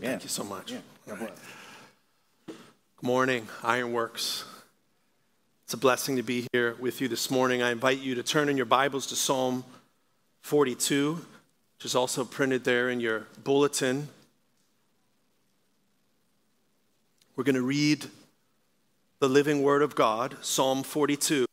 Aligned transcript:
Yeah. 0.00 0.10
Thank 0.10 0.22
you 0.22 0.28
so 0.28 0.44
much. 0.44 0.72
Yeah. 0.72 0.78
Right. 1.06 1.32
Good 2.46 2.56
morning, 3.02 3.48
Ironworks. 3.64 4.44
It's 5.64 5.74
a 5.74 5.76
blessing 5.76 6.16
to 6.16 6.22
be 6.22 6.46
here 6.52 6.76
with 6.78 7.00
you 7.00 7.08
this 7.08 7.30
morning. 7.30 7.62
I 7.62 7.72
invite 7.72 7.98
you 7.98 8.14
to 8.14 8.22
turn 8.22 8.48
in 8.48 8.56
your 8.56 8.66
Bibles 8.66 9.08
to 9.08 9.16
Psalm 9.16 9.64
42, 10.42 11.14
which 11.14 11.84
is 11.84 11.96
also 11.96 12.24
printed 12.24 12.62
there 12.62 12.90
in 12.90 13.00
your 13.00 13.26
bulletin. 13.42 14.08
We're 17.34 17.44
going 17.44 17.56
to 17.56 17.62
read 17.62 18.06
the 19.18 19.28
living 19.28 19.62
Word 19.62 19.82
of 19.82 19.96
God, 19.96 20.36
Psalm 20.42 20.84
42, 20.84 21.44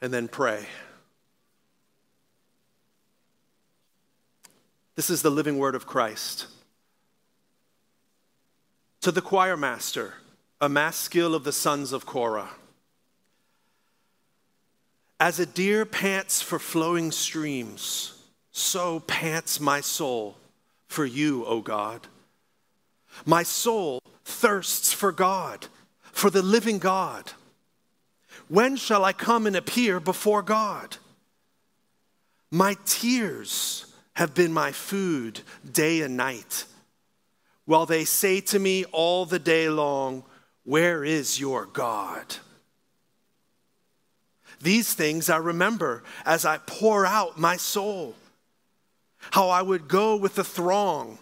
and 0.00 0.14
then 0.14 0.28
pray. 0.28 0.66
This 4.94 5.08
is 5.08 5.22
the 5.22 5.30
living 5.30 5.58
Word 5.58 5.74
of 5.74 5.86
Christ. 5.86 6.46
To 9.00 9.10
the 9.10 9.22
choir 9.22 9.56
master, 9.56 10.14
a 10.60 10.68
maskil 10.68 11.34
of 11.34 11.44
the 11.44 11.52
sons 11.52 11.92
of 11.92 12.06
Korah. 12.06 12.50
As 15.18 15.40
a 15.40 15.46
deer 15.46 15.84
pants 15.84 16.42
for 16.42 16.58
flowing 16.58 17.10
streams, 17.10 18.22
so 18.50 19.00
pants 19.00 19.60
my 19.60 19.80
soul 19.80 20.36
for 20.88 21.06
you, 21.06 21.44
O 21.46 21.60
God. 21.60 22.06
My 23.24 23.42
soul 23.42 24.00
thirsts 24.24 24.92
for 24.92 25.10
God, 25.10 25.66
for 26.02 26.28
the 26.28 26.42
living 26.42 26.78
God. 26.78 27.32
When 28.48 28.76
shall 28.76 29.04
I 29.04 29.12
come 29.12 29.46
and 29.46 29.56
appear 29.56 30.00
before 30.00 30.42
God? 30.42 30.96
My 32.50 32.76
tears 32.84 33.91
have 34.14 34.34
been 34.34 34.52
my 34.52 34.72
food 34.72 35.40
day 35.70 36.02
and 36.02 36.16
night, 36.16 36.64
while 37.64 37.86
they 37.86 38.04
say 38.04 38.40
to 38.40 38.58
me 38.58 38.84
all 38.86 39.24
the 39.24 39.38
day 39.38 39.68
long, 39.68 40.24
Where 40.64 41.04
is 41.04 41.40
your 41.40 41.66
God? 41.66 42.36
These 44.60 44.94
things 44.94 45.28
I 45.28 45.38
remember 45.38 46.04
as 46.24 46.44
I 46.44 46.58
pour 46.58 47.04
out 47.04 47.38
my 47.38 47.56
soul, 47.56 48.14
how 49.32 49.48
I 49.48 49.62
would 49.62 49.88
go 49.88 50.16
with 50.16 50.36
the 50.36 50.44
throng 50.44 51.18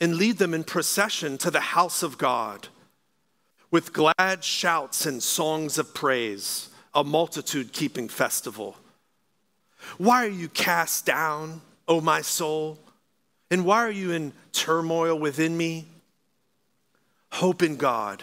and 0.00 0.16
lead 0.16 0.38
them 0.38 0.54
in 0.54 0.64
procession 0.64 1.38
to 1.38 1.50
the 1.50 1.60
house 1.60 2.02
of 2.02 2.18
God 2.18 2.68
with 3.70 3.92
glad 3.92 4.42
shouts 4.42 5.06
and 5.06 5.22
songs 5.22 5.78
of 5.78 5.92
praise, 5.94 6.68
a 6.94 7.04
multitude 7.04 7.72
keeping 7.72 8.08
festival. 8.08 8.76
Why 9.98 10.24
are 10.24 10.30
you 10.30 10.48
cast 10.48 11.04
down, 11.04 11.60
O 11.88 12.00
my 12.00 12.20
soul? 12.20 12.78
And 13.50 13.64
why 13.64 13.78
are 13.78 13.90
you 13.90 14.12
in 14.12 14.32
turmoil 14.52 15.18
within 15.18 15.56
me? 15.56 15.86
Hope 17.32 17.62
in 17.62 17.76
God, 17.76 18.22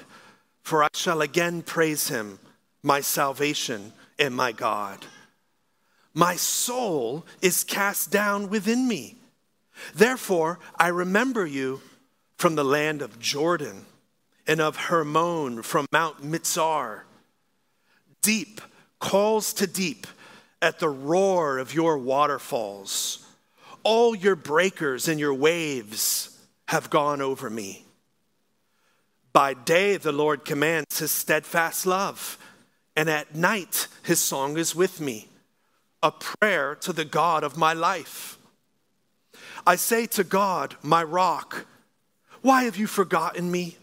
for 0.61 0.83
I 0.83 0.89
shall 0.93 1.21
again 1.21 1.61
praise 1.61 2.07
him, 2.07 2.39
my 2.83 3.01
salvation 3.01 3.91
and 4.17 4.35
my 4.35 4.51
God. 4.51 5.05
My 6.13 6.35
soul 6.35 7.25
is 7.41 7.63
cast 7.63 8.11
down 8.11 8.49
within 8.49 8.87
me. 8.87 9.17
Therefore, 9.93 10.59
I 10.77 10.87
remember 10.87 11.45
you 11.45 11.81
from 12.37 12.55
the 12.55 12.63
land 12.63 13.01
of 13.01 13.19
Jordan 13.19 13.85
and 14.47 14.61
of 14.61 14.75
Hermon 14.75 15.61
from 15.63 15.87
Mount 15.91 16.23
Mizar. 16.23 17.01
Deep 18.21 18.61
calls 18.99 19.53
to 19.53 19.67
deep 19.67 20.07
at 20.61 20.79
the 20.79 20.89
roar 20.89 21.57
of 21.57 21.73
your 21.73 21.97
waterfalls. 21.97 23.24
All 23.85 24.15
your 24.15 24.35
breakers 24.35 25.07
and 25.07 25.19
your 25.19 25.35
waves 25.35 26.35
have 26.67 26.89
gone 26.89 27.21
over 27.21 27.51
me. 27.51 27.85
By 29.31 29.53
day, 29.53 29.97
the 29.97 30.11
Lord 30.11 30.43
commands 30.43 30.97
his 30.97 31.11
steadfast 31.11 31.85
love, 31.85 32.39
and 32.95 33.07
at 33.09 33.35
night, 33.35 33.87
his 34.01 34.19
song 34.19 34.57
is 34.57 34.73
with 34.75 34.99
me, 34.99 35.27
a 36.01 36.11
prayer 36.11 36.73
to 36.81 36.93
the 36.93 37.05
God 37.05 37.43
of 37.43 37.57
my 37.57 37.73
life. 37.73 38.39
I 39.67 39.75
say 39.75 40.07
to 40.07 40.23
God, 40.23 40.75
my 40.81 41.03
rock, 41.03 41.67
why 42.41 42.63
have 42.63 42.77
you 42.77 42.87
forgotten 42.87 43.51
me? 43.51 43.77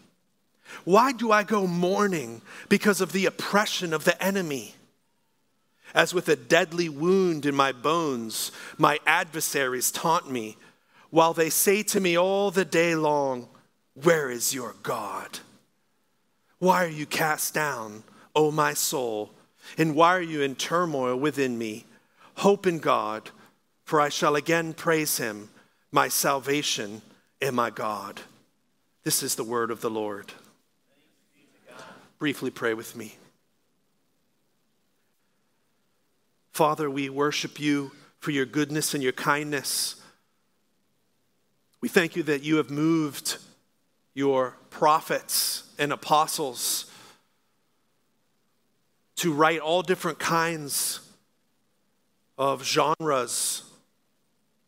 Why 0.83 1.13
do 1.13 1.31
I 1.31 1.43
go 1.43 1.65
mourning 1.65 2.41
because 2.67 2.99
of 2.99 3.13
the 3.13 3.25
oppression 3.25 3.93
of 3.93 4.03
the 4.03 4.21
enemy? 4.21 4.75
As 5.93 6.13
with 6.13 6.27
a 6.27 6.35
deadly 6.35 6.89
wound 6.89 7.45
in 7.45 7.55
my 7.55 7.71
bones, 7.71 8.51
my 8.77 8.99
adversaries 9.05 9.91
taunt 9.91 10.31
me, 10.31 10.57
while 11.11 11.33
they 11.33 11.49
say 11.49 11.83
to 11.83 11.99
me 11.99 12.17
all 12.17 12.49
the 12.49 12.65
day 12.65 12.95
long, 12.95 13.47
Where 13.93 14.31
is 14.31 14.53
your 14.53 14.75
God? 14.81 15.39
Why 16.57 16.83
are 16.83 16.89
you 16.89 17.05
cast 17.05 17.53
down, 17.53 18.03
O 18.35 18.49
my 18.49 18.73
soul? 18.73 19.31
And 19.77 19.95
why 19.95 20.15
are 20.15 20.21
you 20.21 20.41
in 20.41 20.55
turmoil 20.55 21.15
within 21.15 21.57
me? 21.57 21.85
Hope 22.37 22.65
in 22.65 22.79
God, 22.79 23.29
for 23.85 24.01
I 24.01 24.09
shall 24.09 24.35
again 24.35 24.73
praise 24.73 25.17
him, 25.17 25.49
my 25.91 26.07
salvation 26.07 27.01
and 27.41 27.55
my 27.55 27.69
God. 27.69 28.21
This 29.03 29.21
is 29.21 29.35
the 29.35 29.43
word 29.43 29.69
of 29.69 29.81
the 29.81 29.89
Lord. 29.89 30.31
Briefly 32.17 32.49
pray 32.49 32.73
with 32.73 32.95
me. 32.95 33.17
Father, 36.53 36.87
we 36.87 37.09
worship 37.09 37.59
you 37.59 37.91
for 38.19 38.29
your 38.29 38.45
goodness 38.45 38.93
and 38.93 39.01
your 39.01 39.11
kindness. 39.11 39.95
We 41.81 41.89
thank 41.89 42.15
you 42.15 42.21
that 42.23 42.43
you 42.43 42.57
have 42.57 42.69
moved 42.69 43.37
your 44.13 44.55
prophets 44.69 45.63
and 45.79 45.91
apostles 45.91 46.91
to 49.15 49.33
write 49.33 49.61
all 49.61 49.81
different 49.81 50.19
kinds 50.19 50.99
of 52.37 52.63
genres 52.63 53.63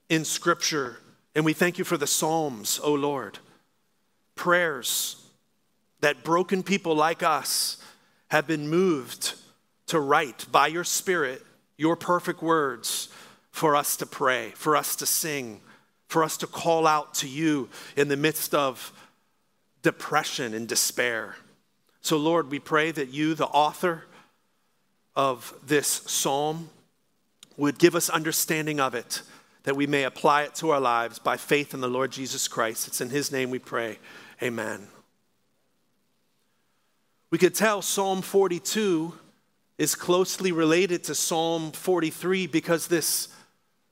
in 0.10 0.26
Scripture. 0.26 0.98
And 1.36 1.46
we 1.46 1.54
thank 1.54 1.78
you 1.78 1.84
for 1.84 1.98
the 1.98 2.08
Psalms, 2.08 2.80
O 2.84 2.96
Lord. 2.96 3.38
Prayers 4.34 5.24
that 6.00 6.24
broken 6.24 6.64
people 6.64 6.96
like 6.96 7.22
us 7.22 7.78
have 8.30 8.48
been 8.48 8.68
moved 8.68 9.34
to 9.88 10.00
write 10.00 10.48
by 10.52 10.66
your 10.66 10.84
Spirit 10.84 11.44
your 11.78 11.96
perfect 11.96 12.42
words 12.42 13.10
for 13.52 13.76
us 13.76 13.96
to 13.98 14.06
pray, 14.06 14.52
for 14.56 14.76
us 14.76 14.96
to 14.98 15.06
sing, 15.06 15.62
for 16.08 16.24
us 16.24 16.38
to 16.38 16.48
call 16.48 16.88
out 16.88 17.14
to 17.16 17.28
you 17.28 17.70
in 17.96 18.08
the 18.08 18.18
midst 18.18 18.54
of 18.54 18.94
depression 19.82 20.54
and 20.54 20.68
despair. 20.68 21.36
So, 22.02 22.18
Lord, 22.18 22.52
we 22.52 22.60
pray 22.60 22.92
that 22.92 23.10
you, 23.10 23.34
the 23.34 23.48
author 23.48 24.06
of 25.16 25.54
this 25.66 25.88
psalm, 25.88 26.70
would 27.58 27.78
give 27.78 27.96
us 27.96 28.10
understanding 28.10 28.80
of 28.80 28.94
it, 28.94 29.22
that 29.64 29.76
we 29.76 29.88
may 29.88 30.04
apply 30.04 30.44
it 30.44 30.56
to 30.56 30.72
our 30.72 30.80
lives 30.80 31.20
by 31.20 31.38
faith 31.38 31.74
in 31.74 31.82
the 31.82 31.88
Lord 31.88 32.12
Jesus 32.12 32.48
Christ. 32.48 32.88
It's 32.88 33.02
in 33.02 33.10
his 33.10 33.32
name 33.32 33.50
we 33.50 33.60
pray. 33.60 33.98
Amen. 34.44 34.88
We 37.32 37.38
could 37.38 37.56
tell 37.56 37.82
Psalm 37.82 38.22
42 38.22 39.14
is 39.78 39.96
closely 39.96 40.52
related 40.52 41.04
to 41.04 41.16
Psalm 41.16 41.72
43 41.72 42.48
because 42.48 42.88
this 42.88 43.28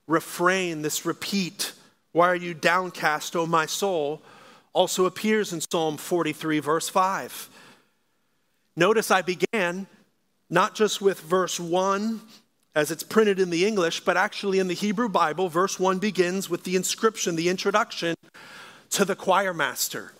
refrain, 0.07 0.81
this 0.81 1.05
repeat, 1.05 1.73
why 2.11 2.29
are 2.29 2.35
you 2.35 2.53
downcast, 2.53 3.35
O 3.35 3.45
my 3.45 3.65
soul, 3.65 4.21
also 4.71 5.05
appears 5.05 5.53
in 5.53 5.61
Psalm 5.61 5.97
43, 5.97 6.59
verse 6.59 6.89
5. 6.89 7.49
Notice 8.75 9.11
I 9.11 9.21
began 9.21 9.87
not 10.49 10.75
just 10.75 11.01
with 11.01 11.19
verse 11.19 11.59
1 11.59 12.21
as 12.75 12.89
it's 12.89 13.03
printed 13.03 13.39
in 13.39 13.49
the 13.49 13.65
English, 13.65 13.99
but 14.01 14.17
actually 14.17 14.59
in 14.59 14.67
the 14.67 14.73
Hebrew 14.73 15.09
Bible, 15.09 15.47
verse 15.47 15.79
1 15.79 15.99
begins 15.99 16.49
with 16.49 16.63
the 16.63 16.75
inscription, 16.75 17.35
the 17.35 17.49
introduction 17.49 18.15
to 18.91 19.05
the 19.05 19.15
choir 19.15 19.53
master, 19.53 20.13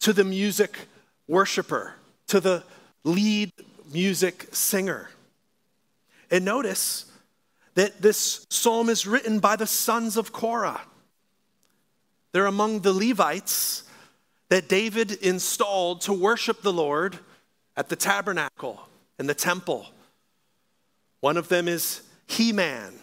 to 0.00 0.12
the 0.12 0.24
music 0.24 0.78
worshiper, 1.26 1.94
to 2.26 2.40
the 2.40 2.64
lead 3.04 3.50
music 3.92 4.46
singer. 4.52 5.10
And 6.30 6.44
notice 6.44 7.06
that 7.74 8.02
this 8.02 8.46
psalm 8.50 8.88
is 8.88 9.06
written 9.06 9.38
by 9.38 9.56
the 9.56 9.66
sons 9.66 10.16
of 10.16 10.32
Korah. 10.32 10.80
They're 12.32 12.46
among 12.46 12.80
the 12.80 12.92
Levites 12.92 13.84
that 14.48 14.68
David 14.68 15.12
installed 15.12 16.02
to 16.02 16.12
worship 16.12 16.62
the 16.62 16.72
Lord 16.72 17.18
at 17.76 17.88
the 17.88 17.96
tabernacle 17.96 18.80
and 19.18 19.28
the 19.28 19.34
temple. 19.34 19.86
One 21.20 21.36
of 21.36 21.48
them 21.48 21.68
is 21.68 22.02
Heman, 22.26 22.94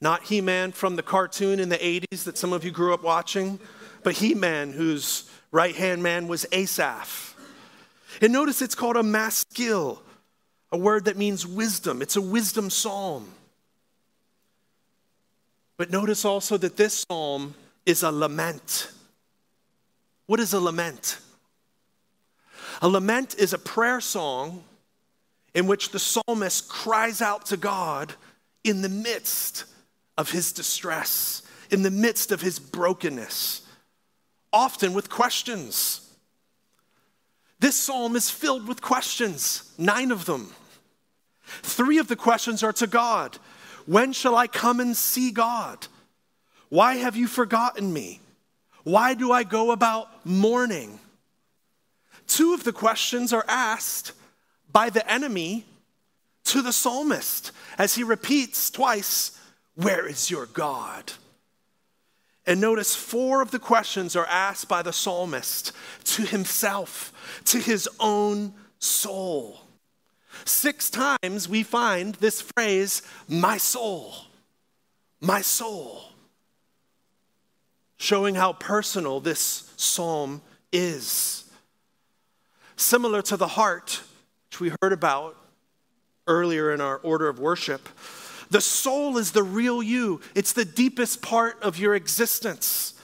not 0.00 0.24
He 0.24 0.40
Man 0.40 0.72
from 0.72 0.96
the 0.96 1.02
cartoon 1.02 1.60
in 1.60 1.68
the 1.68 1.78
80s 1.78 2.24
that 2.24 2.38
some 2.38 2.52
of 2.52 2.64
you 2.64 2.70
grew 2.70 2.92
up 2.92 3.02
watching, 3.02 3.58
but 4.02 4.14
Heman, 4.14 4.72
whose 4.72 5.30
right 5.50 5.74
hand 5.74 6.02
man 6.02 6.28
was 6.28 6.46
Asaph. 6.52 7.35
And 8.20 8.32
notice 8.32 8.62
it's 8.62 8.74
called 8.74 8.96
a 8.96 9.02
maskil, 9.02 10.02
a 10.72 10.78
word 10.78 11.06
that 11.06 11.16
means 11.16 11.46
wisdom. 11.46 12.02
It's 12.02 12.16
a 12.16 12.20
wisdom 12.20 12.70
psalm. 12.70 13.28
But 15.76 15.90
notice 15.90 16.24
also 16.24 16.56
that 16.56 16.76
this 16.76 17.04
psalm 17.08 17.54
is 17.84 18.02
a 18.02 18.10
lament. 18.10 18.90
What 20.26 20.40
is 20.40 20.52
a 20.52 20.60
lament? 20.60 21.18
A 22.82 22.88
lament 22.88 23.34
is 23.38 23.52
a 23.52 23.58
prayer 23.58 24.00
song 24.00 24.64
in 25.54 25.66
which 25.66 25.90
the 25.90 25.98
psalmist 25.98 26.68
cries 26.68 27.22
out 27.22 27.46
to 27.46 27.56
God 27.56 28.14
in 28.64 28.82
the 28.82 28.88
midst 28.88 29.64
of 30.18 30.30
his 30.30 30.52
distress, 30.52 31.42
in 31.70 31.82
the 31.82 31.90
midst 31.90 32.32
of 32.32 32.40
his 32.40 32.58
brokenness, 32.58 33.62
often 34.52 34.92
with 34.92 35.08
questions. 35.08 36.05
This 37.66 37.74
psalm 37.74 38.14
is 38.14 38.30
filled 38.30 38.68
with 38.68 38.80
questions, 38.80 39.72
nine 39.76 40.12
of 40.12 40.24
them. 40.24 40.54
Three 41.62 41.98
of 41.98 42.06
the 42.06 42.14
questions 42.14 42.62
are 42.62 42.72
to 42.74 42.86
God 42.86 43.38
When 43.86 44.12
shall 44.12 44.36
I 44.36 44.46
come 44.46 44.78
and 44.78 44.96
see 44.96 45.32
God? 45.32 45.88
Why 46.68 46.94
have 46.94 47.16
you 47.16 47.26
forgotten 47.26 47.92
me? 47.92 48.20
Why 48.84 49.14
do 49.14 49.32
I 49.32 49.42
go 49.42 49.72
about 49.72 50.24
mourning? 50.24 51.00
Two 52.28 52.54
of 52.54 52.62
the 52.62 52.72
questions 52.72 53.32
are 53.32 53.44
asked 53.48 54.12
by 54.70 54.88
the 54.88 55.10
enemy 55.10 55.64
to 56.44 56.62
the 56.62 56.72
psalmist 56.72 57.50
as 57.78 57.96
he 57.96 58.04
repeats 58.04 58.70
twice, 58.70 59.36
Where 59.74 60.06
is 60.06 60.30
your 60.30 60.46
God? 60.46 61.14
And 62.46 62.60
notice 62.60 62.94
four 62.94 63.42
of 63.42 63.50
the 63.50 63.58
questions 63.58 64.14
are 64.14 64.26
asked 64.26 64.68
by 64.68 64.82
the 64.82 64.92
psalmist 64.92 65.72
to 66.04 66.22
himself, 66.22 67.12
to 67.46 67.58
his 67.58 67.88
own 67.98 68.54
soul. 68.78 69.62
Six 70.44 70.90
times 70.90 71.48
we 71.48 71.62
find 71.62 72.14
this 72.16 72.40
phrase, 72.40 73.02
my 73.28 73.56
soul, 73.56 74.14
my 75.20 75.40
soul, 75.40 76.04
showing 77.96 78.36
how 78.36 78.52
personal 78.52 79.18
this 79.18 79.72
psalm 79.76 80.40
is. 80.72 81.50
Similar 82.76 83.22
to 83.22 83.36
the 83.36 83.48
heart, 83.48 84.02
which 84.48 84.60
we 84.60 84.72
heard 84.82 84.92
about 84.92 85.36
earlier 86.28 86.72
in 86.72 86.80
our 86.80 86.98
order 86.98 87.28
of 87.28 87.40
worship, 87.40 87.88
the 88.50 88.60
soul 88.60 89.18
is 89.18 89.32
the 89.32 89.42
real 89.42 89.82
you, 89.82 90.20
it's 90.34 90.52
the 90.52 90.64
deepest 90.64 91.22
part 91.22 91.60
of 91.62 91.78
your 91.78 91.94
existence. 91.94 92.94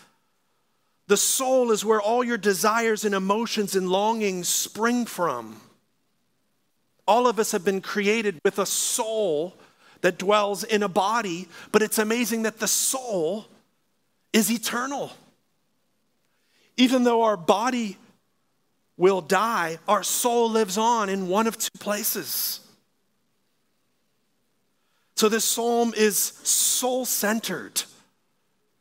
The 1.09 1.17
soul 1.17 1.73
is 1.73 1.85
where 1.85 2.01
all 2.01 2.25
your 2.25 2.39
desires 2.39 3.05
and 3.05 3.15
emotions 3.15 3.75
and 3.75 3.89
longings 3.89 4.49
spring 4.49 5.05
from. 5.05 5.61
All 7.07 7.27
of 7.27 7.39
us 7.39 7.53
have 7.53 7.65
been 7.65 7.81
created 7.81 8.39
with 8.45 8.59
a 8.59 8.67
soul 8.67 9.55
that 10.01 10.19
dwells 10.19 10.65
in 10.65 10.83
a 10.83 10.89
body, 10.89 11.49
but 11.71 11.83
it's 11.83 11.99
amazing 11.99 12.43
that 12.43 12.61
the 12.61 12.69
soul 12.69 13.47
is 14.33 14.51
eternal. 14.51 15.13
Even 16.77 17.05
though 17.05 17.23
our 17.23 17.37
body 17.37 17.99
will 18.97 19.21
die, 19.21 19.79
our 19.89 20.03
soul 20.03 20.51
lives 20.51 20.79
on 20.79 21.09
in 21.09 21.29
one 21.29 21.47
of 21.47 21.59
two 21.59 21.79
places. 21.79 22.61
So 25.23 25.29
this 25.29 25.45
psalm 25.45 25.95
is 25.97 26.19
soul 26.19 27.05
centered, 27.05 27.85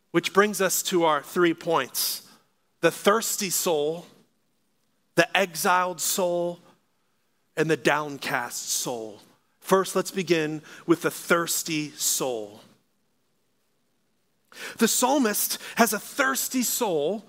which 0.10 0.34
brings 0.34 0.60
us 0.60 0.82
to 0.82 1.04
our 1.04 1.22
three 1.22 1.54
points 1.54 2.28
the 2.80 2.90
thirsty 2.90 3.52
soul, 3.52 4.08
the 5.14 5.38
exiled 5.38 6.02
soul, 6.02 6.60
and 7.56 7.70
the 7.70 7.78
downcast 7.78 8.72
soul. 8.72 9.20
First, 9.60 9.96
let's 9.96 10.10
begin 10.10 10.64
with 10.88 11.04
the 11.04 11.12
thirsty 11.12 11.92
soul. 11.92 12.62
The 14.80 14.88
psalmist 14.88 15.60
has 15.76 15.94
a 15.94 16.00
thirsty 16.00 16.64
soul 16.64 17.24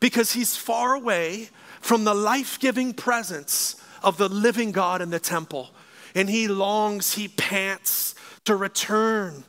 because 0.00 0.32
he's 0.32 0.56
far 0.56 0.94
away 0.94 1.50
from 1.80 2.02
the 2.02 2.12
life 2.12 2.58
giving 2.58 2.92
presence 2.92 3.76
of 4.02 4.16
the 4.16 4.28
living 4.28 4.72
God 4.72 5.00
in 5.00 5.10
the 5.10 5.20
temple. 5.20 5.70
And 6.16 6.28
he 6.28 6.48
longs, 6.48 7.14
he 7.14 7.28
pants 7.28 8.16
to 8.44 8.56
return 8.56 9.44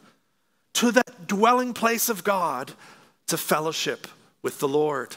to 0.73 0.91
that 0.91 1.27
dwelling 1.27 1.73
place 1.73 2.09
of 2.09 2.23
God 2.23 2.73
to 3.27 3.37
fellowship 3.37 4.07
with 4.41 4.59
the 4.59 4.67
Lord. 4.67 5.15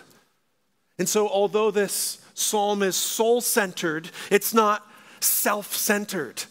And 0.99 1.09
so, 1.09 1.29
although 1.29 1.71
this 1.71 2.19
psalm 2.35 2.83
is 2.83 2.97
soul 2.97 3.41
centered, 3.41 4.11
it's 4.31 4.55
not 4.55 4.87
self 5.21 5.75
centered. 5.75 6.45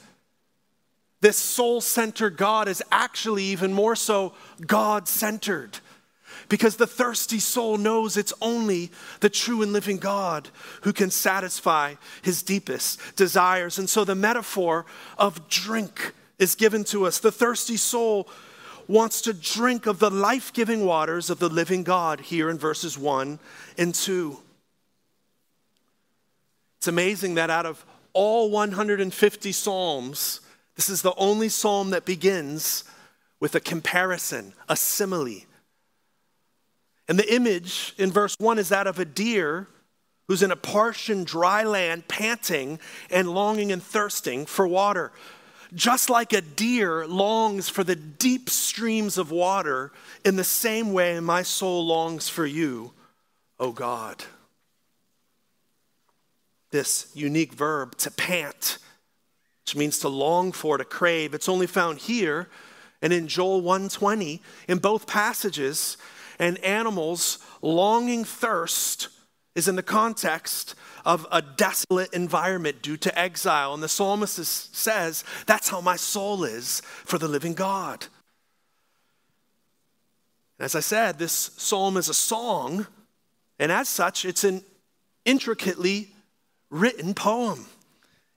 This 1.22 1.38
soul 1.38 1.81
centered 1.81 2.38
God 2.38 2.68
is 2.68 2.83
actually 2.92 3.45
even 3.45 3.74
more 3.74 3.95
so 3.95 4.33
God 4.66 5.07
centered. 5.07 5.80
Because 6.50 6.75
the 6.75 6.86
thirsty 6.86 7.39
soul 7.39 7.77
knows 7.77 8.18
it's 8.18 8.33
only 8.39 8.92
the 9.22 9.30
true 9.30 9.63
and 9.63 9.74
living 9.74 9.98
God 9.98 10.50
who 10.81 10.94
can 10.94 11.10
satisfy 11.10 11.95
his 12.22 12.44
deepest 12.44 13.16
desires. 13.16 13.80
And 13.80 13.89
so 13.89 14.04
the 14.04 14.13
metaphor 14.13 14.86
of 15.18 15.50
drink 15.50 16.13
is 16.40 16.56
given 16.56 16.84
to 16.86 17.06
us. 17.06 17.20
The 17.20 17.32
thirsty 17.32 17.78
soul 17.78 18.28
wants 18.88 19.22
to 19.22 19.34
drink 19.34 19.86
of 19.86 20.00
the 20.00 20.12
life 20.12 20.54
giving 20.54 20.86
waters 20.86 21.30
of 21.30 21.40
the 21.40 21.50
living 21.50 21.84
God 21.84 22.20
here 22.20 22.50
in 22.50 22.58
verses 22.58 22.98
1 22.98 23.40
and 23.78 23.96
2. 23.96 24.38
It's 26.78 26.88
amazing 26.88 27.36
that 27.36 27.50
out 27.50 27.66
of 27.66 27.84
all 28.14 28.50
150 28.52 29.52
Psalms, 29.52 30.42
this 30.76 30.90
is 30.90 31.02
the 31.02 31.16
only 31.16 31.50
Psalm 31.50 31.90
that 31.90 32.06
begins 32.06 32.84
with 33.40 33.56
a 33.56 33.60
comparison, 33.60 34.54
a 34.70 34.76
simile. 34.76 35.46
And 37.08 37.20
the 37.20 37.34
image 37.34 37.94
in 37.98 38.12
verse 38.12 38.36
1 38.40 38.60
is 38.60 38.70
that 38.70 38.88
of 38.88 39.00
a 39.00 39.06
deer 39.06 39.68
who's 40.28 40.42
in 40.42 40.52
a 40.52 40.56
parched 40.56 41.10
and 41.10 41.26
dry 41.26 41.64
land, 41.64 42.08
panting 42.08 42.80
and 43.12 43.30
longing 43.30 43.72
and 43.72 43.82
thirsting 43.82 44.46
for 44.46 44.68
water. 44.68 45.12
Just 45.75 46.10
like 46.10 46.31
a 46.31 46.42
deer 46.42 47.06
longs 47.06 47.68
for 47.69 47.83
the 47.83 47.95
deep 47.95 48.50
streams 48.50 49.18
of 49.18 49.30
water, 49.30 49.92
in 50.24 50.38
the 50.38 50.44
same 50.44 50.94
way 50.94 51.19
my 51.19 51.44
soul 51.44 51.86
longs 51.86 52.30
for 52.30 52.45
you, 52.45 52.94
O 53.60 53.72
God. 53.72 54.24
This 56.72 57.12
unique 57.13 57.54
verb, 57.54 57.95
to 57.98 58.10
pant, 58.10 58.77
which 59.63 59.75
means 59.75 60.00
to 60.00 60.10
long 60.10 60.54
for, 60.54 60.77
to 60.77 60.86
crave, 60.86 61.33
it's 61.33 61.50
only 61.50 61.68
found 61.68 62.00
here 62.00 62.48
and 63.01 63.13
in 63.13 63.27
Joel 63.27 63.62
120 63.62 64.42
in 64.68 64.77
both 64.80 65.06
passages. 65.06 65.98
And 66.39 66.57
animals 66.60 67.39
longing 67.62 68.25
thirst 68.25 69.10
is 69.56 69.68
in 69.68 69.75
the 69.75 69.84
context 69.84 70.75
of 71.06 71.25
a 71.32 71.41
desolate 71.41 72.13
environment 72.13 72.82
due 72.82 72.98
to 72.98 73.18
exile. 73.18 73.74
And 73.74 73.82
the 73.82 73.88
psalmist 73.88 74.75
says, 74.75 75.24
That's 75.46 75.70
how 75.70 75.82
my 75.82 75.96
soul 75.96 76.44
is 76.44 76.82
for 76.82 77.18
the 77.18 77.27
living 77.27 77.53
God. 77.53 78.06
As 80.60 80.75
I 80.75 80.79
said, 80.79 81.20
this 81.20 81.32
psalm 81.32 81.98
is 81.98 82.10
a 82.10 82.13
song, 82.13 82.88
and 83.60 83.72
as 83.72 83.89
such, 83.89 84.25
it's 84.25 84.44
an 84.44 84.63
intricately 85.25 86.10
written 86.70 87.13
poem. 87.13 87.65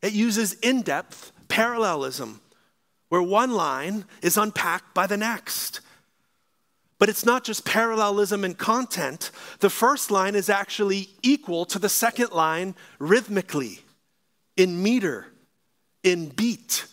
It 0.02 0.12
uses 0.12 0.54
in 0.54 0.82
depth 0.82 1.32
parallelism, 1.48 2.40
where 3.08 3.22
one 3.22 3.52
line 3.52 4.04
is 4.22 4.36
unpacked 4.36 4.94
by 4.94 5.06
the 5.06 5.16
next. 5.16 5.80
But 6.98 7.08
it's 7.08 7.24
not 7.24 7.44
just 7.44 7.64
parallelism 7.64 8.44
in 8.44 8.54
content. 8.54 9.30
The 9.60 9.70
first 9.70 10.10
line 10.10 10.34
is 10.34 10.48
actually 10.48 11.10
equal 11.22 11.64
to 11.66 11.78
the 11.78 11.88
second 11.88 12.32
line 12.32 12.74
rhythmically, 12.98 13.80
in 14.56 14.82
meter, 14.82 15.26
in 16.02 16.28
beat, 16.30 16.86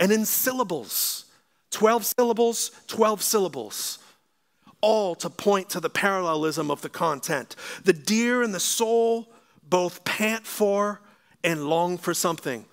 and 0.00 0.10
in 0.10 0.24
syllables. 0.24 1.26
12 1.70 2.06
syllables, 2.06 2.70
12 2.88 3.22
syllables, 3.22 3.98
all 4.80 5.14
to 5.16 5.30
point 5.30 5.68
to 5.70 5.80
the 5.80 5.90
parallelism 5.90 6.70
of 6.70 6.80
the 6.82 6.88
content. 6.88 7.54
The 7.84 7.92
deer 7.92 8.42
and 8.42 8.54
the 8.54 8.60
soul 8.60 9.32
both 9.62 10.04
pant 10.04 10.46
for 10.46 11.00
and 11.44 11.68
long 11.68 11.98
for 11.98 12.14
something. 12.14 12.66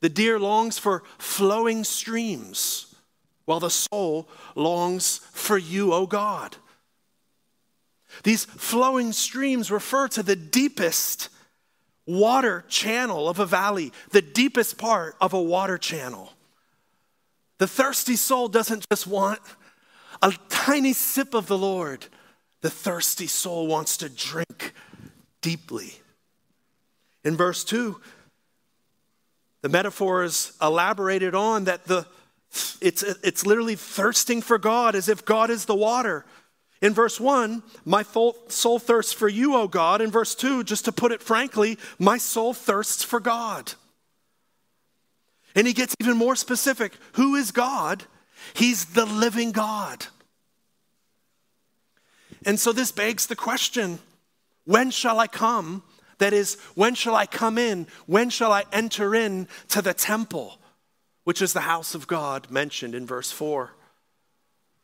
The 0.00 0.08
deer 0.08 0.38
longs 0.38 0.78
for 0.78 1.02
flowing 1.18 1.84
streams 1.84 2.91
while 3.44 3.60
the 3.60 3.70
soul 3.70 4.28
longs 4.54 5.18
for 5.32 5.58
you, 5.58 5.92
O 5.92 6.06
God. 6.06 6.56
These 8.24 8.44
flowing 8.44 9.12
streams 9.12 9.70
refer 9.70 10.08
to 10.08 10.22
the 10.22 10.36
deepest 10.36 11.28
water 12.06 12.64
channel 12.68 13.28
of 13.28 13.38
a 13.38 13.46
valley, 13.46 13.92
the 14.10 14.22
deepest 14.22 14.76
part 14.76 15.16
of 15.20 15.32
a 15.32 15.42
water 15.42 15.78
channel. 15.78 16.32
The 17.58 17.68
thirsty 17.68 18.16
soul 18.16 18.48
doesn't 18.48 18.86
just 18.90 19.06
want 19.06 19.40
a 20.20 20.32
tiny 20.48 20.92
sip 20.92 21.34
of 21.34 21.46
the 21.46 21.58
Lord, 21.58 22.06
the 22.60 22.70
thirsty 22.70 23.26
soul 23.26 23.66
wants 23.66 23.96
to 23.98 24.08
drink 24.08 24.72
deeply. 25.40 25.94
In 27.24 27.36
verse 27.36 27.64
2, 27.64 28.00
the 29.62 29.68
metaphor 29.68 30.24
is 30.24 30.52
elaborated 30.60 31.34
on 31.34 31.64
that 31.64 31.86
the 31.86 32.06
it's, 32.80 33.02
it's 33.02 33.46
literally 33.46 33.76
thirsting 33.76 34.42
for 34.42 34.58
God 34.58 34.94
as 34.94 35.08
if 35.08 35.24
God 35.24 35.50
is 35.50 35.64
the 35.64 35.74
water. 35.74 36.24
In 36.82 36.92
verse 36.92 37.20
1, 37.20 37.62
my 37.84 38.02
soul 38.02 38.78
thirsts 38.78 39.12
for 39.12 39.28
you, 39.28 39.54
O 39.54 39.68
God. 39.68 40.00
In 40.00 40.10
verse 40.10 40.34
2, 40.34 40.64
just 40.64 40.84
to 40.86 40.92
put 40.92 41.12
it 41.12 41.22
frankly, 41.22 41.78
my 41.98 42.18
soul 42.18 42.52
thirsts 42.52 43.04
for 43.04 43.20
God. 43.20 43.74
And 45.54 45.66
he 45.66 45.72
gets 45.72 45.94
even 46.00 46.16
more 46.16 46.34
specific. 46.34 46.94
Who 47.12 47.36
is 47.36 47.52
God? 47.52 48.04
He's 48.54 48.86
the 48.86 49.06
living 49.06 49.52
God. 49.52 50.06
And 52.44 52.58
so 52.58 52.72
this 52.72 52.90
begs 52.90 53.26
the 53.26 53.36
question 53.36 54.00
when 54.64 54.90
shall 54.90 55.18
I 55.18 55.26
come? 55.26 55.82
That 56.18 56.32
is, 56.32 56.56
when 56.74 56.94
shall 56.94 57.16
I 57.16 57.26
come 57.26 57.58
in? 57.58 57.86
When 58.06 58.30
shall 58.30 58.52
I 58.52 58.64
enter 58.72 59.14
in 59.14 59.48
to 59.68 59.82
the 59.82 59.94
temple, 59.94 60.60
which 61.24 61.42
is 61.42 61.52
the 61.52 61.60
house 61.60 61.94
of 61.94 62.06
God 62.06 62.50
mentioned 62.50 62.94
in 62.94 63.06
verse 63.06 63.30
4? 63.30 63.70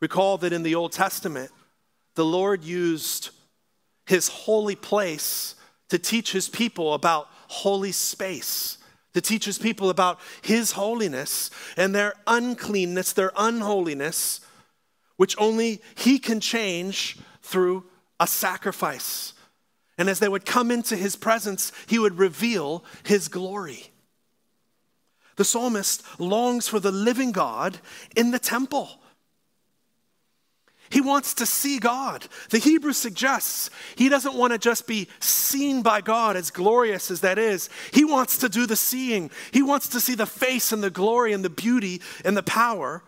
Recall 0.01 0.39
that 0.39 0.53
in 0.53 0.63
the 0.63 0.75
Old 0.75 0.93
Testament, 0.93 1.51
the 2.15 2.25
Lord 2.25 2.65
used 2.65 3.31
his 4.07 4.29
holy 4.29 4.77
place 4.77 5.55
to 5.89 5.99
teach 5.99 6.33
his 6.33 6.49
people 6.49 6.95
about 6.95 7.29
holy 7.49 7.93
space, 7.93 8.79
to 9.15 9.21
teach 9.21 9.45
his 9.45 9.59
people 9.59 9.91
about 9.91 10.21
his 10.43 10.73
holiness 10.73 11.51
and 11.77 11.95
their 11.95 12.15
uncleanness, 12.27 13.13
their 13.13 13.33
unholiness, 13.37 14.41
which 15.17 15.35
only 15.39 15.81
he 15.97 16.19
can 16.19 16.41
change 16.41 17.19
through 17.43 17.85
a 18.21 18.27
sacrifice. 18.27 19.33
And 19.97 20.09
as 20.09 20.21
they 20.21 20.29
would 20.29 20.47
come 20.47 20.71
into 20.71 20.97
his 20.97 21.17
presence, 21.17 21.73
he 21.87 21.99
would 21.99 22.19
reveal 22.19 22.85
his 23.03 23.29
glory. 23.29 23.91
The 25.39 25.45
psalmist 25.45 26.03
longs 26.19 26.67
for 26.67 26.81
the 26.81 26.91
living 26.91 27.31
God 27.31 27.79
in 28.17 28.33
the 28.33 28.41
temple. 28.41 28.91
He 30.91 31.01
wants 31.01 31.33
to 31.35 31.47
see 31.47 31.79
God. 31.79 32.27
The 32.51 32.59
Hebrew 32.59 32.93
suggests 32.93 33.71
he 33.95 34.09
doesn't 34.09 34.35
want 34.35 34.53
to 34.53 34.59
just 34.59 34.89
be 34.89 35.07
seen 35.21 35.83
by 35.83 36.01
God, 36.01 36.35
as 36.35 36.51
glorious 36.51 37.09
as 37.13 37.21
that 37.21 37.39
is. 37.39 37.71
He 37.93 38.05
wants 38.05 38.39
to 38.39 38.49
do 38.49 38.67
the 38.67 38.75
seeing. 38.75 39.31
He 39.53 39.63
wants 39.63 39.87
to 39.91 40.01
see 40.01 40.17
the 40.17 40.27
face 40.27 40.73
and 40.73 40.83
the 40.83 40.91
glory 40.91 41.33
and 41.33 41.45
the 41.45 41.51
beauty 41.51 42.03
and 42.25 42.37
the 42.37 42.43
power 42.43 43.05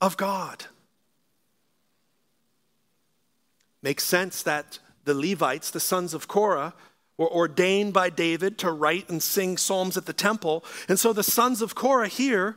of 0.00 0.16
God. 0.16 0.66
Makes 3.82 4.04
sense 4.04 4.44
that 4.44 4.78
the 5.04 5.14
Levites, 5.14 5.72
the 5.72 5.80
sons 5.80 6.14
of 6.14 6.28
Korah, 6.28 6.74
were 7.18 7.30
ordained 7.30 7.92
by 7.92 8.08
David 8.08 8.56
to 8.58 8.70
write 8.70 9.10
and 9.10 9.22
sing 9.22 9.56
psalms 9.58 9.96
at 9.96 10.06
the 10.06 10.12
temple. 10.12 10.64
And 10.88 10.98
so 10.98 11.12
the 11.12 11.24
sons 11.24 11.60
of 11.60 11.74
Korah 11.74 12.08
here 12.08 12.56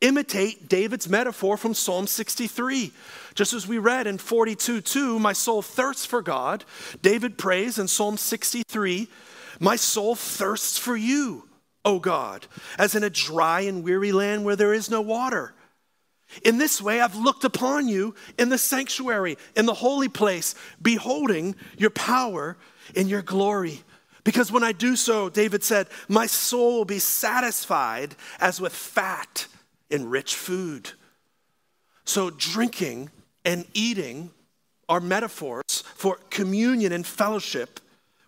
imitate 0.00 0.68
David's 0.68 1.08
metaphor 1.08 1.56
from 1.56 1.72
Psalm 1.72 2.08
63. 2.08 2.92
Just 3.34 3.52
as 3.52 3.66
we 3.66 3.78
read 3.78 4.08
in 4.08 4.18
42 4.18 4.80
2, 4.80 5.18
my 5.18 5.32
soul 5.32 5.62
thirsts 5.62 6.04
for 6.04 6.20
God. 6.20 6.64
David 7.00 7.38
prays 7.38 7.78
in 7.78 7.88
Psalm 7.88 8.18
63, 8.18 9.08
my 9.60 9.76
soul 9.76 10.16
thirsts 10.16 10.76
for 10.76 10.96
you, 10.96 11.48
O 11.84 12.00
God, 12.00 12.46
as 12.78 12.94
in 12.96 13.04
a 13.04 13.10
dry 13.10 13.60
and 13.60 13.84
weary 13.84 14.12
land 14.12 14.44
where 14.44 14.56
there 14.56 14.74
is 14.74 14.90
no 14.90 15.00
water. 15.00 15.54
In 16.44 16.58
this 16.58 16.80
way, 16.80 17.00
I've 17.00 17.14
looked 17.14 17.44
upon 17.44 17.88
you 17.88 18.14
in 18.38 18.48
the 18.48 18.58
sanctuary, 18.58 19.36
in 19.54 19.66
the 19.66 19.74
holy 19.74 20.08
place, 20.08 20.54
beholding 20.80 21.54
your 21.76 21.90
power 21.90 22.56
and 22.96 23.08
your 23.08 23.22
glory. 23.22 23.82
Because 24.24 24.52
when 24.52 24.62
I 24.62 24.72
do 24.72 24.94
so, 24.94 25.28
David 25.28 25.64
said, 25.64 25.88
my 26.08 26.26
soul 26.26 26.78
will 26.78 26.84
be 26.84 26.98
satisfied 26.98 28.14
as 28.38 28.60
with 28.60 28.72
fat 28.72 29.46
and 29.90 30.10
rich 30.10 30.34
food. 30.34 30.90
So, 32.04 32.30
drinking 32.30 33.10
and 33.44 33.64
eating 33.74 34.30
are 34.88 35.00
metaphors 35.00 35.82
for 35.94 36.18
communion 36.30 36.92
and 36.92 37.06
fellowship 37.06 37.80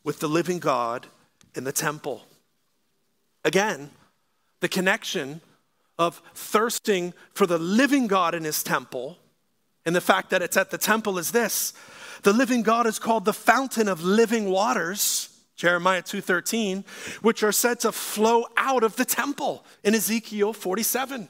with 0.02 0.20
the 0.20 0.28
living 0.28 0.58
God 0.58 1.06
in 1.54 1.64
the 1.64 1.72
temple. 1.72 2.22
Again, 3.44 3.90
the 4.60 4.68
connection 4.68 5.40
of 5.98 6.20
thirsting 6.34 7.14
for 7.32 7.46
the 7.46 7.58
living 7.58 8.06
God 8.06 8.34
in 8.34 8.44
his 8.44 8.62
temple 8.62 9.18
and 9.86 9.94
the 9.94 10.00
fact 10.00 10.30
that 10.30 10.42
it's 10.42 10.56
at 10.56 10.70
the 10.70 10.78
temple 10.78 11.18
is 11.18 11.32
this 11.32 11.72
the 12.22 12.32
living 12.32 12.62
God 12.62 12.86
is 12.86 12.98
called 12.98 13.24
the 13.24 13.32
fountain 13.32 13.86
of 13.86 14.02
living 14.02 14.50
waters 14.50 15.28
Jeremiah 15.56 16.02
2:13 16.02 16.84
which 17.22 17.42
are 17.42 17.52
said 17.52 17.80
to 17.80 17.92
flow 17.92 18.46
out 18.56 18.82
of 18.82 18.96
the 18.96 19.04
temple 19.04 19.64
in 19.82 19.94
Ezekiel 19.94 20.52
47 20.52 21.28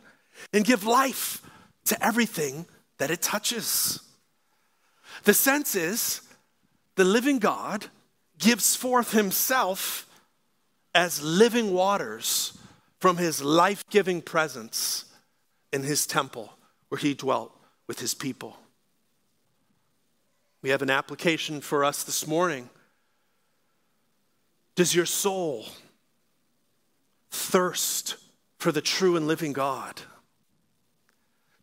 and 0.53 0.65
give 0.65 0.85
life 0.85 1.43
to 1.85 2.05
everything 2.05 2.67
that 2.99 3.11
it 3.11 3.23
touches. 3.23 4.01
The 5.25 5.35
sense 5.35 5.75
is 5.75 6.23
the 6.97 7.05
living 7.05 7.39
God 7.39 7.87
gives 8.39 8.75
forth 8.77 9.13
himself 9.13 10.07
as 10.95 11.23
living 11.23 11.73
waters 11.73 12.57
from 13.01 13.17
his 13.17 13.43
life 13.43 13.85
giving 13.91 14.23
presence 14.23 15.05
in 15.73 15.83
his 15.83 16.07
temple 16.07 16.57
where 16.89 16.99
he 16.99 17.15
dwelt 17.15 17.53
with 17.87 18.01
his 18.01 18.15
people. 18.15 18.57
We 20.63 20.71
have 20.71 20.83
an 20.83 20.91
application 20.91 21.61
for 21.61 21.85
us 21.85 22.05
this 22.05 22.27
morning. 22.27 22.71
Does 24.75 24.95
your 24.95 25.07
soul 25.07 25.67
thirst 27.31 28.17
for 28.59 28.73
the 28.73 28.81
true 28.81 29.17
and 29.17 29.27
living 29.27 29.53
God? 29.53 30.01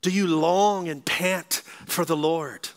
Do 0.01 0.10
you 0.10 0.27
long 0.27 0.88
and 0.88 1.06
pant 1.06 1.62
for 1.86 2.06
the 2.06 2.18
Lord? 2.18 2.70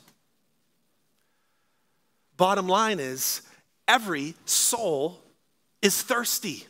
Bottom 2.36 2.68
line 2.68 3.00
is 3.00 3.42
every 3.86 4.34
soul 4.44 5.20
is 5.80 6.02
thirsty. 6.02 6.66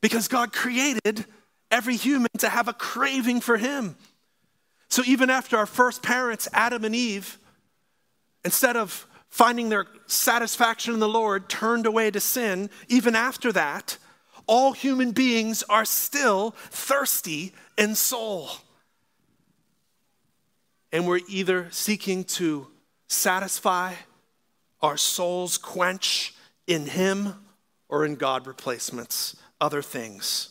Because 0.00 0.28
God 0.28 0.52
created 0.52 1.24
every 1.70 1.96
human 1.96 2.30
to 2.38 2.48
have 2.48 2.68
a 2.68 2.72
craving 2.72 3.40
for 3.40 3.56
Him. 3.56 3.96
So 4.88 5.02
even 5.06 5.30
after 5.30 5.56
our 5.56 5.66
first 5.66 6.02
parents, 6.02 6.48
Adam 6.52 6.84
and 6.84 6.94
Eve, 6.94 7.38
instead 8.44 8.76
of 8.76 9.06
finding 9.30 9.68
their 9.68 9.86
satisfaction 10.06 10.92
in 10.92 11.00
the 11.00 11.08
Lord, 11.08 11.48
turned 11.48 11.86
away 11.86 12.10
to 12.10 12.20
sin, 12.20 12.68
even 12.88 13.14
after 13.14 13.52
that, 13.52 13.96
all 14.46 14.72
human 14.72 15.12
beings 15.12 15.62
are 15.68 15.84
still 15.84 16.50
thirsty 16.70 17.54
in 17.78 17.94
soul. 17.94 18.50
And 20.92 21.06
we're 21.06 21.20
either 21.28 21.68
seeking 21.70 22.24
to 22.24 22.66
satisfy 23.06 23.94
our 24.82 24.96
souls, 24.96 25.56
quench 25.56 26.34
in 26.66 26.86
Him 26.86 27.34
or 27.88 28.04
in 28.04 28.16
God 28.16 28.46
replacements, 28.46 29.36
other 29.60 29.82
things. 29.82 30.50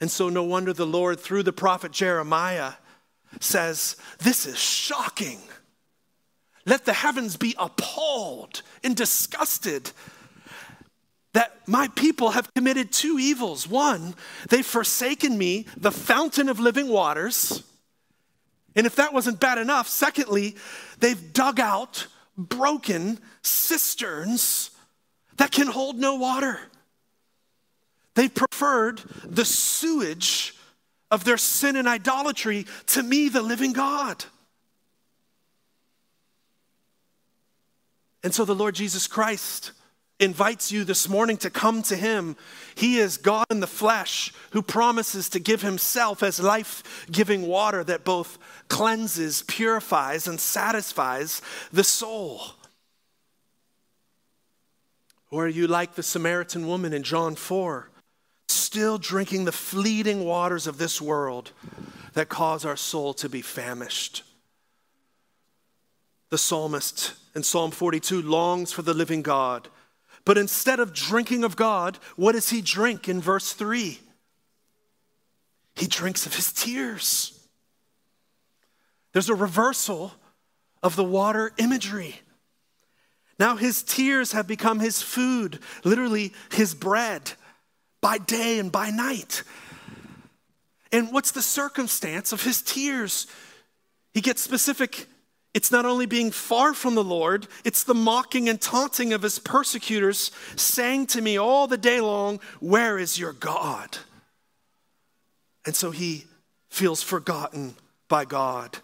And 0.00 0.10
so, 0.10 0.28
no 0.28 0.42
wonder 0.42 0.72
the 0.72 0.86
Lord, 0.86 1.20
through 1.20 1.42
the 1.42 1.52
prophet 1.52 1.92
Jeremiah, 1.92 2.72
says, 3.40 3.96
This 4.18 4.46
is 4.46 4.58
shocking. 4.58 5.40
Let 6.64 6.84
the 6.84 6.92
heavens 6.92 7.36
be 7.36 7.54
appalled 7.58 8.62
and 8.84 8.96
disgusted 8.96 9.90
that 11.32 11.66
my 11.66 11.88
people 11.88 12.30
have 12.30 12.52
committed 12.54 12.92
two 12.92 13.18
evils. 13.18 13.66
One, 13.66 14.14
they've 14.48 14.66
forsaken 14.66 15.36
me, 15.36 15.66
the 15.76 15.90
fountain 15.90 16.48
of 16.48 16.60
living 16.60 16.88
waters. 16.88 17.62
And 18.76 18.86
if 18.86 18.96
that 18.96 19.12
wasn't 19.12 19.40
bad 19.40 19.58
enough, 19.58 19.88
secondly, 19.88 20.56
they've 21.00 21.32
dug 21.32 21.58
out 21.58 22.06
broken 22.36 23.18
cisterns 23.42 24.70
that 25.36 25.50
can 25.50 25.66
hold 25.66 25.98
no 25.98 26.16
water. 26.16 26.58
They 28.14 28.28
preferred 28.28 28.98
the 29.24 29.44
sewage 29.44 30.54
of 31.10 31.24
their 31.24 31.38
sin 31.38 31.76
and 31.76 31.88
idolatry 31.88 32.66
to 32.88 33.02
me, 33.02 33.28
the 33.28 33.42
living 33.42 33.72
God. 33.72 34.24
And 38.22 38.34
so 38.34 38.44
the 38.44 38.54
Lord 38.54 38.74
Jesus 38.74 39.06
Christ 39.06 39.72
invites 40.20 40.70
you 40.70 40.84
this 40.84 41.08
morning 41.08 41.36
to 41.38 41.50
come 41.50 41.82
to 41.82 41.96
him. 41.96 42.36
He 42.74 42.98
is 42.98 43.16
God 43.16 43.46
in 43.50 43.60
the 43.60 43.66
flesh 43.66 44.32
who 44.50 44.62
promises 44.62 45.28
to 45.30 45.40
give 45.40 45.62
himself 45.62 46.22
as 46.22 46.38
life 46.38 47.06
giving 47.10 47.42
water 47.42 47.82
that 47.84 48.04
both 48.04 48.38
cleanses, 48.68 49.42
purifies, 49.42 50.28
and 50.28 50.40
satisfies 50.40 51.42
the 51.72 51.84
soul. 51.84 52.40
Or 55.30 55.46
are 55.46 55.48
you 55.48 55.66
like 55.66 55.94
the 55.94 56.02
Samaritan 56.02 56.66
woman 56.66 56.92
in 56.92 57.02
John 57.02 57.34
4, 57.34 57.88
still 58.48 58.98
drinking 58.98 59.46
the 59.46 59.52
fleeting 59.52 60.24
waters 60.24 60.66
of 60.66 60.78
this 60.78 61.00
world 61.00 61.52
that 62.12 62.28
cause 62.28 62.64
our 62.64 62.76
soul 62.76 63.14
to 63.14 63.28
be 63.28 63.42
famished? 63.42 64.22
The 66.32 66.38
psalmist 66.38 67.12
in 67.36 67.42
Psalm 67.44 67.70
42 67.70 68.22
longs 68.22 68.72
for 68.72 68.80
the 68.82 68.94
living 68.94 69.22
God 69.22 69.68
but 70.24 70.38
instead 70.38 70.78
of 70.80 70.92
drinking 70.92 71.44
of 71.44 71.56
God, 71.56 71.98
what 72.16 72.32
does 72.32 72.50
he 72.50 72.60
drink 72.60 73.08
in 73.08 73.20
verse 73.20 73.52
3? 73.52 73.98
He 75.74 75.86
drinks 75.86 76.26
of 76.26 76.34
his 76.34 76.52
tears. 76.52 77.38
There's 79.12 79.28
a 79.28 79.34
reversal 79.34 80.12
of 80.82 80.96
the 80.96 81.04
water 81.04 81.52
imagery. 81.58 82.16
Now 83.38 83.56
his 83.56 83.82
tears 83.82 84.32
have 84.32 84.46
become 84.46 84.78
his 84.78 85.02
food, 85.02 85.58
literally 85.84 86.32
his 86.52 86.74
bread, 86.74 87.32
by 88.00 88.18
day 88.18 88.58
and 88.58 88.70
by 88.70 88.90
night. 88.90 89.42
And 90.92 91.12
what's 91.12 91.32
the 91.32 91.42
circumstance 91.42 92.32
of 92.32 92.44
his 92.44 92.62
tears? 92.62 93.26
He 94.14 94.20
gets 94.20 94.42
specific. 94.42 95.08
It's 95.54 95.70
not 95.70 95.84
only 95.84 96.06
being 96.06 96.30
far 96.30 96.72
from 96.72 96.94
the 96.94 97.04
Lord, 97.04 97.46
it's 97.64 97.84
the 97.84 97.94
mocking 97.94 98.48
and 98.48 98.60
taunting 98.60 99.12
of 99.12 99.22
his 99.22 99.38
persecutors, 99.38 100.30
saying 100.56 101.06
to 101.08 101.20
me 101.20 101.38
all 101.38 101.66
the 101.66 101.76
day 101.76 102.00
long, 102.00 102.40
Where 102.60 102.98
is 102.98 103.18
your 103.18 103.34
God? 103.34 103.98
And 105.66 105.76
so 105.76 105.90
he 105.90 106.24
feels 106.70 107.02
forgotten 107.02 107.74
by 108.08 108.24
God. 108.24 108.78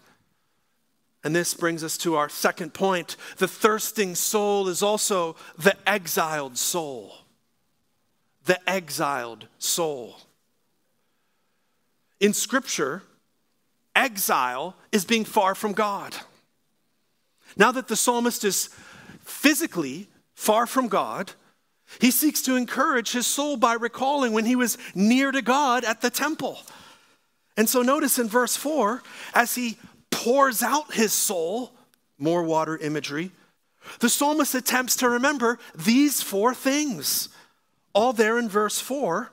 And 1.23 1.35
this 1.35 1.53
brings 1.53 1.83
us 1.83 1.97
to 1.99 2.15
our 2.15 2.29
second 2.29 2.73
point. 2.73 3.17
The 3.37 3.47
thirsting 3.47 4.15
soul 4.15 4.67
is 4.69 4.81
also 4.81 5.35
the 5.57 5.75
exiled 5.89 6.57
soul. 6.57 7.13
The 8.45 8.57
exiled 8.69 9.47
soul. 9.57 10.17
In 12.19 12.33
Scripture, 12.33 13.03
exile 13.95 14.75
is 14.91 15.03
being 15.03 15.25
far 15.25 15.55
from 15.55 15.73
God. 15.73 16.15
Now 17.57 17.71
that 17.71 17.87
the 17.87 17.95
psalmist 17.95 18.43
is 18.43 18.69
physically 19.23 20.07
far 20.33 20.65
from 20.65 20.87
God, 20.87 21.31
he 21.99 22.11
seeks 22.11 22.41
to 22.43 22.55
encourage 22.55 23.11
his 23.11 23.25
soul 23.25 23.57
by 23.57 23.73
recalling 23.73 24.33
when 24.33 24.45
he 24.45 24.55
was 24.55 24.77
near 24.93 25.31
to 25.31 25.41
God 25.41 25.83
at 25.83 26.01
the 26.01 26.09
temple. 26.09 26.59
And 27.57 27.67
so 27.67 27.81
notice 27.81 28.19
in 28.19 28.27
verse 28.27 28.55
4, 28.55 29.01
as 29.33 29.55
he 29.55 29.77
pours 30.11 30.61
out 30.61 30.93
his 30.93 31.11
soul, 31.11 31.71
more 32.17 32.43
water 32.43 32.77
imagery, 32.77 33.31
the 33.99 34.09
psalmist 34.09 34.55
attempts 34.55 34.95
to 34.97 35.09
remember 35.09 35.57
these 35.75 36.21
four 36.21 36.53
things, 36.53 37.29
all 37.93 38.13
there 38.13 38.37
in 38.37 38.47
verse 38.47 38.79
4, 38.79 39.31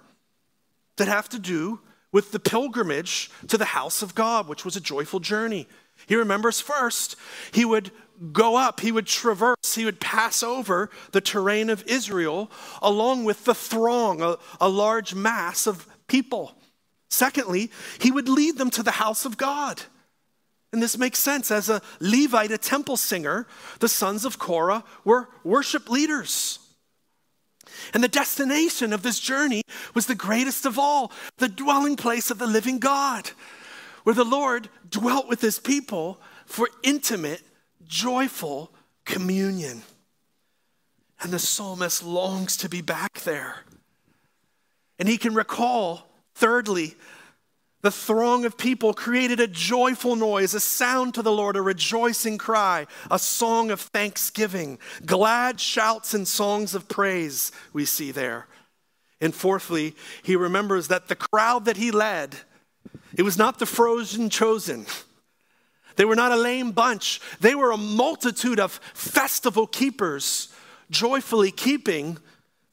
that 0.97 1.09
have 1.09 1.29
to 1.29 1.39
do 1.39 1.81
with 2.11 2.33
the 2.33 2.41
pilgrimage 2.41 3.31
to 3.49 3.59
the 3.59 3.67
house 3.67 4.01
of 4.01 4.15
God, 4.15 4.49
which 4.49 4.65
was 4.65 4.77
a 4.77 4.81
joyful 4.81 5.21
journey. 5.21 5.69
He 6.07 6.17
remembers 6.17 6.61
first, 6.61 7.17
he 7.53 7.65
would 7.65 7.91
go 8.33 8.57
up, 8.57 8.81
he 8.81 8.93
would 8.93 9.07
traverse, 9.07 9.75
he 9.75 9.85
would 9.85 10.01
pass 10.01 10.43
over 10.43 10.91
the 11.13 11.21
terrain 11.21 11.71
of 11.71 11.85
Israel 11.87 12.51
along 12.83 13.25
with 13.25 13.45
the 13.45 13.55
throng, 13.55 14.23
a, 14.23 14.37
a 14.61 14.69
large 14.69 15.15
mass 15.15 15.67
of 15.67 15.87
people. 16.07 16.57
Secondly, 17.11 17.71
he 18.01 18.11
would 18.11 18.29
lead 18.29 18.59
them 18.59 18.71
to 18.71 18.83
the 18.83 18.93
house 18.93 19.25
of 19.25 19.37
God. 19.37 19.83
And 20.73 20.83
this 20.83 20.99
makes 20.99 21.19
sense. 21.19 21.51
As 21.51 21.69
a 21.69 21.81
Levite, 22.01 22.51
a 22.51 22.59
temple 22.59 22.97
singer, 22.97 23.47
the 23.79 23.89
sons 23.89 24.25
of 24.25 24.39
Korah 24.39 24.85
were 25.05 25.29
worship 25.45 25.89
leaders. 25.89 26.59
And 27.95 28.03
the 28.03 28.09
destination 28.09 28.93
of 28.93 29.03
this 29.03 29.21
journey 29.21 29.63
was 29.95 30.07
the 30.07 30.15
greatest 30.15 30.67
of 30.67 30.79
all, 30.79 31.13
the 31.39 31.49
dwelling 31.49 31.97
place 31.97 32.31
of 32.31 32.39
the 32.39 32.47
living 32.47 32.79
God, 32.79 33.31
where 34.03 34.15
the 34.15 34.25
Lord 34.25 34.69
dwelt 34.89 35.29
with 35.29 35.41
his 35.41 35.59
people 35.59 36.21
for 36.47 36.69
intimate, 36.83 37.43
joyful 37.87 38.71
communion. 39.05 39.83
And 41.21 41.33
the 41.33 41.38
psalmist 41.38 42.02
longs 42.02 42.57
to 42.59 42.69
be 42.69 42.83
back 42.83 43.21
there. 43.21 43.64
And 44.99 45.09
he 45.09 45.19
can 45.19 45.35
recall, 45.35 46.09
thirdly, 46.35 46.95
the 47.83 47.90
throng 47.90 48.45
of 48.45 48.59
people 48.59 48.93
created 48.95 49.38
a 49.38 49.47
joyful 49.47 50.16
noise, 50.16 50.55
a 50.55 50.61
sound 50.61 51.14
to 51.14 51.23
the 51.23 51.33
Lord, 51.33 51.57
a 51.57 51.62
rejoicing 51.62 52.37
cry, 52.37 52.87
a 53.11 53.19
song 53.19 53.71
of 53.71 53.81
thanksgiving, 53.81 54.78
glad 55.05 55.61
shouts 55.61 56.12
and 56.12 56.26
songs 56.26 56.75
of 56.75 56.88
praise 56.88 57.52
we 57.73 57.84
see 57.84 58.11
there. 58.11 58.49
And 59.21 59.34
fourthly, 59.34 59.95
he 60.23 60.37
remembers 60.37 60.89
that 60.89 61.08
the 61.08 61.17
crowd 61.17 61.65
that 61.67 61.76
he 61.76 61.91
led, 61.91 62.37
it 63.17 63.23
was 63.23 63.39
not 63.39 63.58
the 63.58 63.67
frozen 63.67 64.30
chosen. 64.30 64.87
They 65.97 66.04
were 66.04 66.15
not 66.15 66.32
a 66.32 66.37
lame 66.37 66.73
bunch. 66.73 67.21
They 67.41 67.54
were 67.54 67.73
a 67.73 67.76
multitude 67.76 68.61
of 68.61 68.80
festival 68.95 69.67
keepers, 69.67 70.49
joyfully 70.91 71.50
keeping 71.50 72.19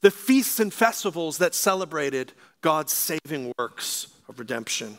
the 0.02 0.10
feasts 0.10 0.60
and 0.60 0.72
festivals 0.72 1.38
that 1.38 1.54
celebrated 1.54 2.32
God's 2.60 2.92
saving 2.92 3.52
works 3.58 4.08
of 4.28 4.38
redemption. 4.38 4.98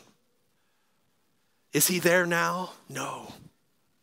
Is 1.72 1.88
he 1.88 1.98
there 1.98 2.26
now? 2.26 2.72
No. 2.88 3.32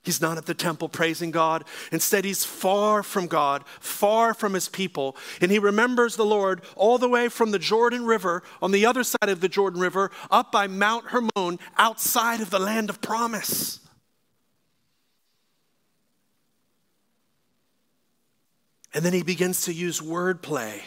He's 0.03 0.21
not 0.21 0.37
at 0.37 0.45
the 0.45 0.53
temple 0.53 0.89
praising 0.89 1.31
God. 1.31 1.63
Instead, 1.91 2.25
he's 2.25 2.43
far 2.43 3.03
from 3.03 3.27
God, 3.27 3.63
far 3.79 4.33
from 4.33 4.53
his 4.53 4.67
people. 4.67 5.15
And 5.39 5.49
he 5.49 5.59
remembers 5.59 6.15
the 6.15 6.25
Lord 6.25 6.61
all 6.75 6.97
the 6.97 7.07
way 7.07 7.29
from 7.29 7.51
the 7.51 7.59
Jordan 7.59 8.05
River, 8.05 8.43
on 8.61 8.71
the 8.71 8.85
other 8.85 9.03
side 9.03 9.29
of 9.29 9.39
the 9.39 9.47
Jordan 9.47 9.79
River, 9.79 10.11
up 10.29 10.51
by 10.51 10.67
Mount 10.67 11.05
Hermon, 11.07 11.57
outside 11.77 12.41
of 12.41 12.49
the 12.49 12.59
land 12.59 12.89
of 12.89 13.01
promise. 13.01 13.79
And 18.93 19.03
then 19.03 19.13
he 19.13 19.23
begins 19.23 19.63
to 19.63 19.73
use 19.73 19.99
wordplay 20.01 20.81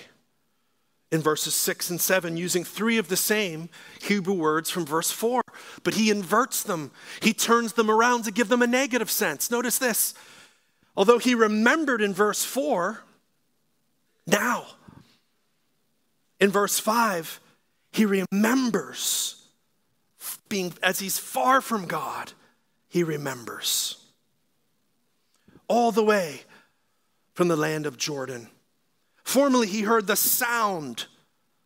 in 1.11 1.21
verses 1.21 1.55
6 1.55 1.91
and 1.91 2.01
7 2.01 2.37
using 2.37 2.65
three 2.65 2.99
of 2.99 3.09
the 3.09 3.17
same 3.17 3.69
Hebrew 4.03 4.35
words 4.35 4.71
from 4.71 4.85
verse 4.85 5.11
4, 5.11 5.43
but 5.83 5.95
he 5.95 6.11
inverts 6.11 6.63
them. 6.63 6.91
He 7.21 7.33
turns 7.33 7.75
them 7.75 7.91
around 7.91 8.25
to 8.25 8.33
give 8.33 8.49
them 8.49 8.63
a 8.63 8.67
negative 8.67 9.11
sense. 9.11 9.51
Notice 9.51 9.79
this. 9.79 10.15
Although 10.97 11.19
he 11.19 11.35
remembered 11.35 12.01
in 12.01 12.15
verse 12.15 12.45
4, 12.45 13.03
now 14.27 14.67
in 16.41 16.51
verse 16.51 16.79
5, 16.79 17.41
he 17.93 18.05
remembers 18.05 19.47
being 20.49 20.73
as 20.83 20.99
he's 20.99 21.19
far 21.19 21.61
from 21.61 21.87
God, 21.87 22.33
he 22.89 23.03
remembers 23.03 24.05
all 25.69 25.93
the 25.93 26.05
way 26.05 26.43
from 27.37 27.49
the 27.49 27.57
land 27.57 27.85
of 27.85 27.99
Jordan. 27.99 28.49
Formerly, 29.23 29.67
he 29.67 29.83
heard 29.83 30.07
the 30.07 30.17
sound, 30.17 31.05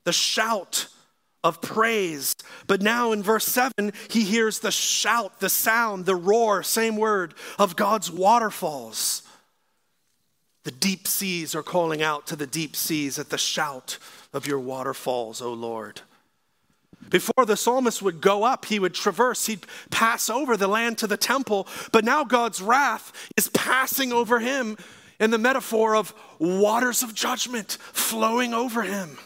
the 0.04 0.12
shout 0.12 0.88
of 1.44 1.62
praise. 1.62 2.34
But 2.66 2.82
now 2.82 3.12
in 3.12 3.22
verse 3.22 3.46
7, 3.46 3.92
he 4.08 4.24
hears 4.24 4.58
the 4.58 4.72
shout, 4.72 5.38
the 5.38 5.48
sound, 5.48 6.06
the 6.06 6.16
roar, 6.16 6.64
same 6.64 6.96
word, 6.96 7.34
of 7.56 7.76
God's 7.76 8.10
waterfalls. 8.10 9.22
The 10.64 10.72
deep 10.72 11.06
seas 11.06 11.54
are 11.54 11.62
calling 11.62 12.02
out 12.02 12.26
to 12.26 12.36
the 12.36 12.48
deep 12.48 12.74
seas 12.74 13.16
at 13.16 13.30
the 13.30 13.38
shout 13.38 13.96
of 14.32 14.48
your 14.48 14.58
waterfalls, 14.58 15.40
O 15.40 15.52
Lord. 15.52 16.00
Before 17.08 17.46
the 17.46 17.56
psalmist 17.56 18.02
would 18.02 18.20
go 18.20 18.42
up, 18.42 18.64
he 18.64 18.80
would 18.80 18.94
traverse, 18.94 19.46
he'd 19.46 19.66
pass 19.90 20.28
over 20.28 20.56
the 20.56 20.68
land 20.68 20.98
to 20.98 21.06
the 21.06 21.16
temple, 21.16 21.68
but 21.92 22.04
now 22.04 22.24
God's 22.24 22.60
wrath 22.60 23.12
is 23.36 23.48
passing 23.48 24.12
over 24.12 24.40
him 24.40 24.76
in 25.20 25.30
the 25.30 25.38
metaphor 25.38 25.94
of 25.94 26.14
waters 26.38 27.02
of 27.02 27.14
judgment 27.14 27.76
flowing 27.92 28.54
over 28.54 28.82
him. 28.82 29.18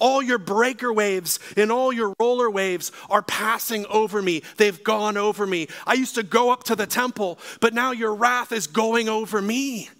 All 0.00 0.22
your 0.22 0.38
breaker 0.38 0.92
waves 0.92 1.38
and 1.56 1.70
all 1.70 1.92
your 1.92 2.14
roller 2.18 2.50
waves 2.50 2.90
are 3.08 3.22
passing 3.22 3.86
over 3.86 4.20
me. 4.20 4.42
They've 4.56 4.82
gone 4.82 5.16
over 5.16 5.46
me. 5.46 5.68
I 5.86 5.94
used 5.94 6.16
to 6.16 6.24
go 6.24 6.50
up 6.50 6.64
to 6.64 6.74
the 6.74 6.86
temple, 6.86 7.38
but 7.60 7.74
now 7.74 7.92
your 7.92 8.14
wrath 8.14 8.50
is 8.50 8.66
going 8.66 9.08
over 9.08 9.40
me. 9.40 9.90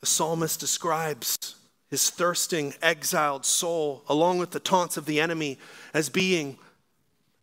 The 0.00 0.06
psalmist 0.06 0.58
describes 0.58 1.56
his 1.90 2.10
thirsting, 2.10 2.74
exiled 2.82 3.44
soul, 3.44 4.04
along 4.08 4.38
with 4.38 4.50
the 4.50 4.60
taunts 4.60 4.96
of 4.96 5.06
the 5.06 5.20
enemy, 5.20 5.58
as 5.94 6.08
being 6.08 6.58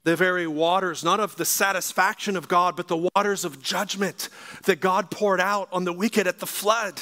the 0.05 0.15
very 0.15 0.45
waters, 0.45 1.03
not 1.03 1.19
of 1.19 1.35
the 1.35 1.45
satisfaction 1.45 2.37
of 2.37 2.47
God, 2.47 2.77
but 2.77 2.87
the 2.87 3.09
waters 3.15 3.43
of 3.43 3.61
judgment 3.61 4.29
that 4.65 4.79
God 4.79 5.09
poured 5.09 5.41
out 5.41 5.67
on 5.71 5.83
the 5.83 5.91
wicked 5.91 6.27
at 6.27 6.39
the 6.39 6.45
flood 6.45 7.01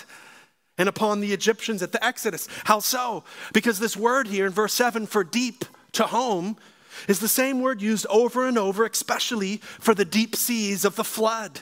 and 0.78 0.88
upon 0.88 1.20
the 1.20 1.34
Egyptians 1.34 1.84
at 1.84 1.92
the 1.92 2.04
Exodus. 2.04 2.48
How 2.64 2.80
so? 2.80 3.26
Because 3.52 3.78
this 3.78 3.98
word 3.98 4.28
here 4.28 4.48
in 4.48 4.54
verse 4.54 4.74
7 4.74 5.06
for 5.06 5.24
deep 5.24 5.66
tehom 5.92 6.58
is 7.10 7.20
the 7.20 7.28
same 7.28 7.60
word 7.60 7.82
used 7.82 8.08
over 8.10 8.48
and 8.48 8.58
over, 8.58 8.86
especially 8.86 9.58
for 9.58 9.94
the 9.94 10.06
deep 10.06 10.34
seas 10.34 10.86
of 10.86 10.96
the 10.96 11.04
flood 11.04 11.60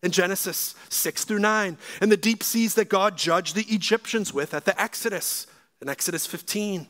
in 0.00 0.12
Genesis 0.12 0.76
6 0.90 1.24
through 1.24 1.40
9, 1.40 1.76
and 2.02 2.12
the 2.12 2.16
deep 2.16 2.42
seas 2.44 2.74
that 2.74 2.88
God 2.88 3.18
judged 3.18 3.56
the 3.56 3.66
Egyptians 3.68 4.32
with 4.32 4.54
at 4.54 4.64
the 4.64 4.80
Exodus 4.80 5.48
in 5.82 5.88
Exodus 5.88 6.24
15. 6.24 6.86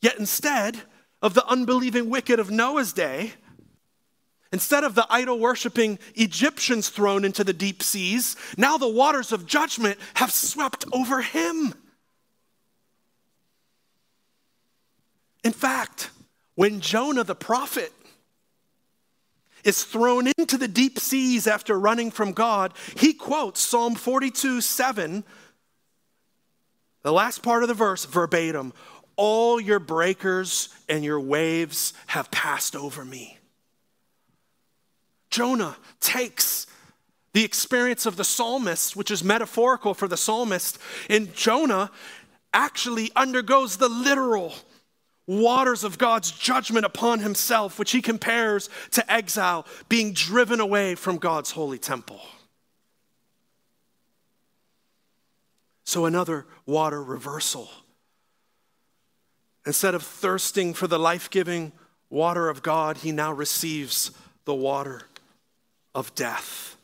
Yet 0.00 0.16
instead, 0.18 0.82
of 1.24 1.32
the 1.32 1.46
unbelieving 1.46 2.10
wicked 2.10 2.38
of 2.38 2.50
Noah's 2.50 2.92
day, 2.92 3.32
instead 4.52 4.84
of 4.84 4.94
the 4.94 5.06
idol 5.08 5.38
worshiping 5.38 5.98
Egyptians 6.14 6.90
thrown 6.90 7.24
into 7.24 7.42
the 7.42 7.54
deep 7.54 7.82
seas, 7.82 8.36
now 8.58 8.76
the 8.76 8.86
waters 8.86 9.32
of 9.32 9.46
judgment 9.46 9.98
have 10.12 10.30
swept 10.30 10.84
over 10.92 11.22
him. 11.22 11.72
In 15.42 15.52
fact, 15.52 16.10
when 16.56 16.80
Jonah 16.80 17.24
the 17.24 17.34
prophet 17.34 17.92
is 19.64 19.82
thrown 19.82 20.30
into 20.36 20.58
the 20.58 20.68
deep 20.68 20.98
seas 20.98 21.46
after 21.46 21.80
running 21.80 22.10
from 22.10 22.32
God, 22.32 22.74
he 22.98 23.14
quotes 23.14 23.62
Psalm 23.62 23.94
42 23.94 24.60
7, 24.60 25.24
the 27.00 27.12
last 27.12 27.42
part 27.42 27.62
of 27.62 27.68
the 27.68 27.74
verse, 27.74 28.04
verbatim 28.04 28.74
All 29.16 29.60
your 29.60 29.78
breakers 29.78 30.68
and 30.88 31.04
your 31.04 31.20
waves 31.20 31.92
have 32.08 32.30
passed 32.30 32.74
over 32.74 33.04
me. 33.04 33.38
Jonah 35.30 35.76
takes 36.00 36.66
the 37.32 37.44
experience 37.44 38.06
of 38.06 38.16
the 38.16 38.24
psalmist, 38.24 38.94
which 38.94 39.10
is 39.10 39.24
metaphorical 39.24 39.92
for 39.92 40.06
the 40.06 40.16
psalmist, 40.16 40.78
and 41.10 41.34
Jonah 41.34 41.90
actually 42.52 43.10
undergoes 43.16 43.76
the 43.76 43.88
literal 43.88 44.54
waters 45.26 45.84
of 45.84 45.98
God's 45.98 46.30
judgment 46.30 46.86
upon 46.86 47.20
himself, 47.20 47.78
which 47.78 47.90
he 47.90 48.00
compares 48.00 48.70
to 48.92 49.12
exile, 49.12 49.66
being 49.88 50.12
driven 50.12 50.60
away 50.60 50.94
from 50.94 51.18
God's 51.18 51.50
holy 51.50 51.78
temple. 51.78 52.20
So, 55.84 56.06
another 56.06 56.46
water 56.66 57.02
reversal. 57.02 57.68
Instead 59.66 59.94
of 59.94 60.02
thirsting 60.02 60.74
for 60.74 60.86
the 60.86 60.98
life 60.98 61.30
giving 61.30 61.72
water 62.10 62.48
of 62.48 62.62
God, 62.62 62.98
he 62.98 63.12
now 63.12 63.32
receives 63.32 64.10
the 64.44 64.54
water 64.54 65.02
of 65.94 66.14
death. 66.14 66.76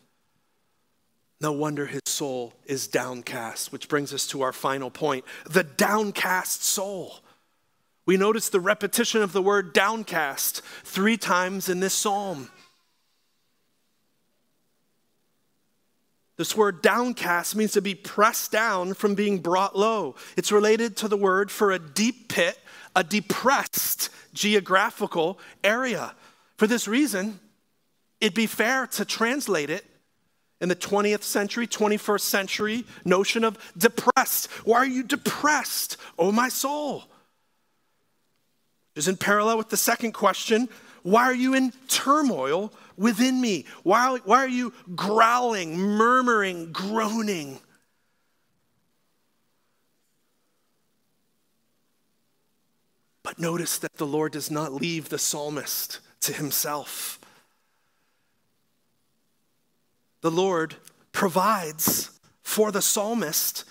No 1.40 1.52
wonder 1.52 1.86
his 1.86 2.02
soul 2.06 2.52
is 2.66 2.86
downcast, 2.86 3.72
which 3.72 3.88
brings 3.88 4.12
us 4.12 4.26
to 4.28 4.42
our 4.42 4.52
final 4.52 4.90
point 4.90 5.24
the 5.48 5.64
downcast 5.64 6.62
soul. 6.64 7.20
We 8.06 8.16
notice 8.16 8.48
the 8.48 8.60
repetition 8.60 9.22
of 9.22 9.32
the 9.32 9.42
word 9.42 9.72
downcast 9.72 10.62
three 10.84 11.16
times 11.16 11.68
in 11.68 11.80
this 11.80 11.94
psalm. 11.94 12.50
This 16.36 16.56
word 16.56 16.80
downcast 16.80 17.54
means 17.54 17.72
to 17.72 17.82
be 17.82 17.94
pressed 17.94 18.50
down 18.50 18.94
from 18.94 19.14
being 19.14 19.38
brought 19.40 19.76
low. 19.76 20.16
It's 20.38 20.50
related 20.50 20.96
to 20.98 21.08
the 21.08 21.16
word 21.16 21.50
for 21.50 21.70
a 21.70 21.78
deep 21.78 22.28
pit, 22.28 22.58
a 22.94 23.04
depressed 23.04 24.10
geographical 24.32 25.38
area. 25.62 26.14
For 26.56 26.66
this 26.66 26.86
reason, 26.86 27.40
it'd 28.20 28.34
be 28.34 28.46
fair 28.46 28.86
to 28.88 29.04
translate 29.04 29.70
it 29.70 29.84
in 30.60 30.68
the 30.68 30.76
20th 30.76 31.22
century, 31.22 31.66
21st 31.66 32.20
century 32.20 32.84
notion 33.04 33.44
of 33.44 33.58
depressed. 33.76 34.48
Why 34.64 34.78
are 34.78 34.86
you 34.86 35.02
depressed, 35.02 35.96
oh 36.18 36.32
my 36.32 36.48
soul? 36.48 37.04
Is 38.94 39.08
in 39.08 39.16
parallel 39.16 39.56
with 39.56 39.70
the 39.70 39.76
second 39.76 40.12
question 40.12 40.68
why 41.02 41.24
are 41.24 41.34
you 41.34 41.54
in 41.54 41.72
turmoil 41.88 42.72
within 42.96 43.40
me? 43.40 43.64
Why, 43.82 44.18
why 44.24 44.38
are 44.38 44.48
you 44.48 44.72
growling, 44.94 45.78
murmuring, 45.78 46.72
groaning? 46.72 47.58
Notice 53.40 53.78
that 53.78 53.96
the 53.96 54.06
Lord 54.06 54.32
does 54.32 54.50
not 54.50 54.72
leave 54.72 55.08
the 55.08 55.18
psalmist 55.18 56.00
to 56.20 56.32
himself. 56.32 57.18
The 60.20 60.30
Lord 60.30 60.76
provides 61.12 62.10
for 62.42 62.70
the 62.70 62.82
psalmist 62.82 63.64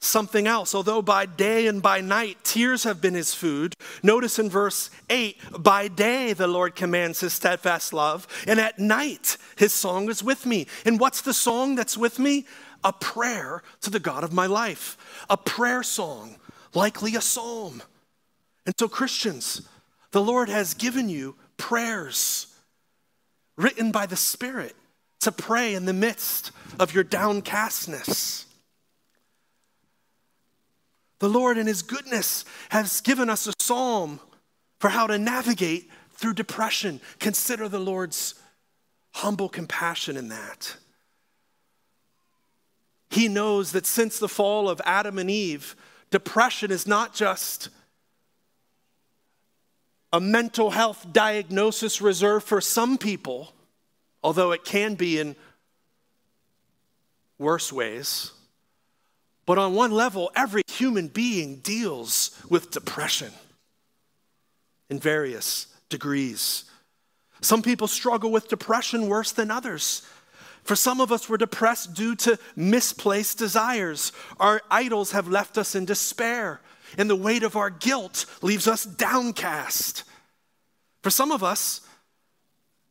something 0.00 0.46
else. 0.46 0.74
Although 0.74 1.02
by 1.02 1.26
day 1.26 1.66
and 1.66 1.82
by 1.82 2.00
night 2.00 2.38
tears 2.44 2.84
have 2.84 3.00
been 3.00 3.14
his 3.14 3.34
food, 3.34 3.74
notice 4.02 4.38
in 4.38 4.50
verse 4.50 4.90
8 5.10 5.36
by 5.58 5.88
day 5.88 6.32
the 6.32 6.46
Lord 6.46 6.74
commands 6.74 7.20
his 7.20 7.32
steadfast 7.32 7.92
love, 7.92 8.26
and 8.46 8.60
at 8.60 8.78
night 8.78 9.36
his 9.56 9.72
song 9.72 10.08
is 10.08 10.22
with 10.22 10.46
me. 10.46 10.66
And 10.84 11.00
what's 11.00 11.22
the 11.22 11.34
song 11.34 11.74
that's 11.74 11.96
with 11.96 12.18
me? 12.18 12.46
A 12.84 12.92
prayer 12.92 13.62
to 13.80 13.90
the 13.90 14.00
God 14.00 14.22
of 14.22 14.32
my 14.32 14.46
life, 14.46 14.96
a 15.28 15.36
prayer 15.36 15.82
song, 15.82 16.36
likely 16.74 17.16
a 17.16 17.20
psalm. 17.20 17.82
And 18.68 18.74
so, 18.78 18.86
Christians, 18.86 19.62
the 20.10 20.20
Lord 20.20 20.50
has 20.50 20.74
given 20.74 21.08
you 21.08 21.36
prayers 21.56 22.54
written 23.56 23.90
by 23.90 24.04
the 24.04 24.14
Spirit 24.14 24.76
to 25.20 25.32
pray 25.32 25.72
in 25.72 25.86
the 25.86 25.94
midst 25.94 26.52
of 26.78 26.92
your 26.92 27.02
downcastness. 27.02 28.44
The 31.18 31.30
Lord, 31.30 31.56
in 31.56 31.66
His 31.66 31.80
goodness, 31.80 32.44
has 32.68 33.00
given 33.00 33.30
us 33.30 33.46
a 33.46 33.54
psalm 33.58 34.20
for 34.80 34.90
how 34.90 35.06
to 35.06 35.16
navigate 35.16 35.90
through 36.12 36.34
depression. 36.34 37.00
Consider 37.20 37.70
the 37.70 37.80
Lord's 37.80 38.34
humble 39.14 39.48
compassion 39.48 40.14
in 40.14 40.28
that. 40.28 40.76
He 43.08 43.28
knows 43.28 43.72
that 43.72 43.86
since 43.86 44.18
the 44.18 44.28
fall 44.28 44.68
of 44.68 44.82
Adam 44.84 45.18
and 45.18 45.30
Eve, 45.30 45.74
depression 46.10 46.70
is 46.70 46.86
not 46.86 47.14
just 47.14 47.70
a 50.12 50.20
mental 50.20 50.70
health 50.70 51.06
diagnosis 51.12 52.00
reserved 52.00 52.46
for 52.46 52.60
some 52.60 52.98
people, 52.98 53.52
although 54.22 54.52
it 54.52 54.64
can 54.64 54.94
be 54.94 55.18
in 55.18 55.36
worse 57.38 57.72
ways. 57.72 58.32
But 59.46 59.58
on 59.58 59.74
one 59.74 59.92
level, 59.92 60.30
every 60.36 60.62
human 60.68 61.08
being 61.08 61.56
deals 61.56 62.30
with 62.48 62.70
depression 62.70 63.32
in 64.90 64.98
various 64.98 65.66
degrees. 65.88 66.64
Some 67.40 67.62
people 67.62 67.86
struggle 67.86 68.30
with 68.30 68.48
depression 68.48 69.08
worse 69.08 69.32
than 69.32 69.50
others. 69.50 70.02
For 70.64 70.76
some 70.76 71.00
of 71.00 71.12
us, 71.12 71.28
we're 71.28 71.38
depressed 71.38 71.94
due 71.94 72.14
to 72.16 72.38
misplaced 72.56 73.38
desires. 73.38 74.12
Our 74.38 74.60
idols 74.70 75.12
have 75.12 75.28
left 75.28 75.56
us 75.56 75.74
in 75.74 75.84
despair, 75.86 76.60
and 76.96 77.08
the 77.08 77.16
weight 77.16 77.42
of 77.42 77.56
our 77.56 77.70
guilt 77.70 78.26
leaves 78.42 78.66
us 78.66 78.84
downcast. 78.84 80.04
For 81.02 81.10
some 81.10 81.30
of 81.30 81.44
us, 81.44 81.80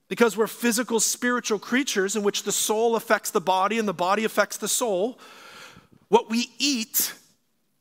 because 0.08 0.38
we're 0.38 0.48
physical, 0.48 1.00
spiritual 1.00 1.60
creatures 1.60 2.16
in 2.16 2.24
which 2.24 2.44
the 2.44 2.52
soul 2.52 2.96
affects 2.96 3.32
the 3.32 3.42
body 3.42 3.80
and 3.80 3.88
the 3.88 3.94
body 3.94 4.24
affects 4.24 4.58
the 4.58 4.68
soul, 4.68 5.20
what 6.08 6.30
we 6.30 6.50
eat 6.60 7.14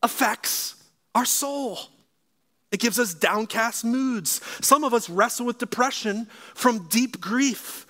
affects 0.02 0.74
our 1.14 1.24
soul. 1.24 1.78
It 2.72 2.80
gives 2.80 2.98
us 2.98 3.14
downcast 3.14 3.84
moods. 3.84 4.40
Some 4.60 4.84
of 4.84 4.92
us 4.92 5.08
wrestle 5.08 5.46
with 5.46 5.58
depression 5.58 6.26
from 6.54 6.88
deep 6.88 7.20
grief 7.20 7.86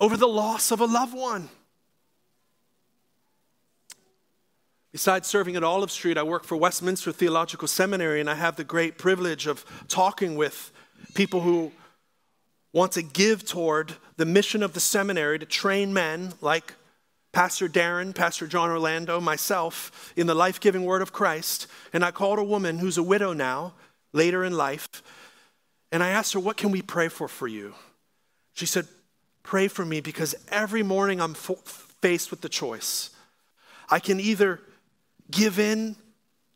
over 0.00 0.16
the 0.16 0.28
loss 0.28 0.70
of 0.70 0.80
a 0.80 0.86
loved 0.86 1.14
one. 1.14 1.50
Besides 4.92 5.28
serving 5.28 5.54
at 5.54 5.62
Olive 5.62 5.92
Street, 5.92 6.18
I 6.18 6.24
work 6.24 6.42
for 6.42 6.56
Westminster 6.56 7.12
Theological 7.12 7.68
Seminary, 7.68 8.20
and 8.20 8.28
I 8.28 8.34
have 8.34 8.56
the 8.56 8.64
great 8.64 8.98
privilege 8.98 9.46
of 9.46 9.64
talking 9.86 10.34
with 10.34 10.72
people 11.14 11.42
who 11.42 11.70
want 12.72 12.92
to 12.92 13.02
give 13.02 13.44
toward 13.44 13.94
the 14.16 14.26
mission 14.26 14.64
of 14.64 14.72
the 14.72 14.80
seminary 14.80 15.38
to 15.38 15.46
train 15.46 15.92
men 15.92 16.32
like 16.40 16.74
Pastor 17.32 17.68
Darren, 17.68 18.12
Pastor 18.12 18.48
John 18.48 18.68
Orlando, 18.68 19.20
myself, 19.20 20.12
in 20.16 20.26
the 20.26 20.34
life 20.34 20.58
giving 20.58 20.84
word 20.84 21.02
of 21.02 21.12
Christ. 21.12 21.68
And 21.92 22.04
I 22.04 22.10
called 22.10 22.40
a 22.40 22.44
woman 22.44 22.78
who's 22.78 22.98
a 22.98 23.02
widow 23.02 23.32
now, 23.32 23.74
later 24.12 24.42
in 24.42 24.56
life, 24.56 25.04
and 25.92 26.02
I 26.02 26.08
asked 26.08 26.32
her, 26.34 26.40
What 26.40 26.56
can 26.56 26.72
we 26.72 26.82
pray 26.82 27.06
for 27.06 27.28
for 27.28 27.46
you? 27.46 27.74
She 28.54 28.66
said, 28.66 28.88
Pray 29.44 29.68
for 29.68 29.84
me 29.84 30.00
because 30.00 30.34
every 30.48 30.82
morning 30.82 31.20
I'm 31.20 31.34
faced 31.34 32.32
with 32.32 32.40
the 32.40 32.48
choice. 32.48 33.10
I 33.88 34.00
can 34.00 34.18
either 34.18 34.60
give 35.30 35.58
in 35.58 35.96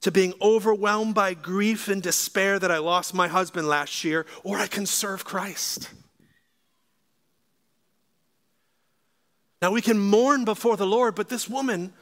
to 0.01 0.11
being 0.11 0.35
overwhelmed 0.41 1.15
by 1.15 1.35
grief 1.35 1.89
and 1.89 2.03
despair 2.03 2.59
that 2.59 2.71
I 2.71 2.79
lost 2.79 3.15
my 3.15 3.29
husband 3.29 3.69
last 3.69 4.05
year, 4.05 4.27
or 4.43 4.59
I 4.59 4.67
can 4.67 4.87
serve 4.87 5.25
Christ. 5.25 5.89
Now 9.63 9.71
we 9.71 9.81
can 9.81 9.99
mourn 9.99 10.45
before 10.45 10.77
the 10.77 10.87
Lord, 10.87 11.15
but 11.15 11.31
this 11.31 11.49
woman 11.49 11.95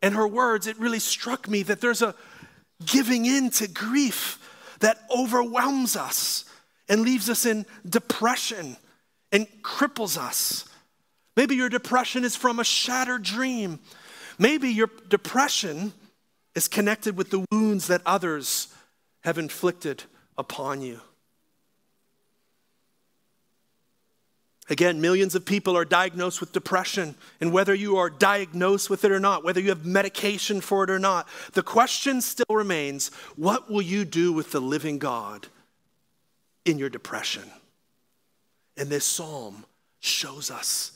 and 0.00 0.14
her 0.14 0.28
words, 0.28 0.66
it 0.66 0.78
really 0.78 1.00
struck 1.00 1.48
me 1.48 1.64
that 1.64 1.80
there's 1.80 2.02
a 2.02 2.14
giving 2.86 3.26
in 3.26 3.50
to 3.50 3.68
grief 3.68 4.38
that 4.78 4.98
overwhelms 5.14 5.96
us 5.96 6.44
and 6.88 7.02
leaves 7.02 7.28
us 7.28 7.46
in 7.46 7.66
depression 7.88 8.76
and 9.32 9.46
cripples 9.62 10.16
us. 10.16 10.68
Maybe 11.36 11.54
your 11.56 11.68
depression 11.68 12.24
is 12.24 12.36
from 12.36 12.58
a 12.58 12.64
shattered 12.64 13.22
dream. 13.22 13.80
Maybe 14.40 14.70
your 14.70 14.90
depression 15.10 15.92
is 16.54 16.66
connected 16.66 17.14
with 17.14 17.28
the 17.28 17.44
wounds 17.52 17.88
that 17.88 18.00
others 18.06 18.68
have 19.20 19.36
inflicted 19.36 20.04
upon 20.38 20.80
you. 20.80 21.02
Again, 24.70 25.00
millions 25.02 25.34
of 25.34 25.44
people 25.44 25.76
are 25.76 25.84
diagnosed 25.84 26.40
with 26.40 26.52
depression, 26.52 27.16
and 27.40 27.52
whether 27.52 27.74
you 27.74 27.98
are 27.98 28.08
diagnosed 28.08 28.88
with 28.88 29.04
it 29.04 29.12
or 29.12 29.20
not, 29.20 29.44
whether 29.44 29.60
you 29.60 29.68
have 29.68 29.84
medication 29.84 30.62
for 30.62 30.84
it 30.84 30.90
or 30.90 30.98
not, 30.98 31.28
the 31.52 31.62
question 31.62 32.22
still 32.22 32.46
remains 32.48 33.08
what 33.36 33.70
will 33.70 33.82
you 33.82 34.06
do 34.06 34.32
with 34.32 34.52
the 34.52 34.60
living 34.60 34.98
God 34.98 35.48
in 36.64 36.78
your 36.78 36.88
depression? 36.88 37.50
And 38.78 38.88
this 38.88 39.04
psalm 39.04 39.66
shows 39.98 40.50
us 40.50 40.92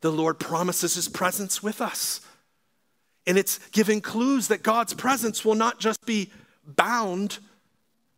the 0.00 0.12
Lord 0.12 0.38
promises 0.38 0.94
his 0.94 1.08
presence 1.08 1.60
with 1.60 1.80
us. 1.80 2.20
And 3.26 3.38
it's 3.38 3.58
giving 3.70 4.00
clues 4.00 4.48
that 4.48 4.62
God's 4.62 4.94
presence 4.94 5.44
will 5.44 5.54
not 5.54 5.80
just 5.80 6.04
be 6.04 6.30
bound 6.66 7.38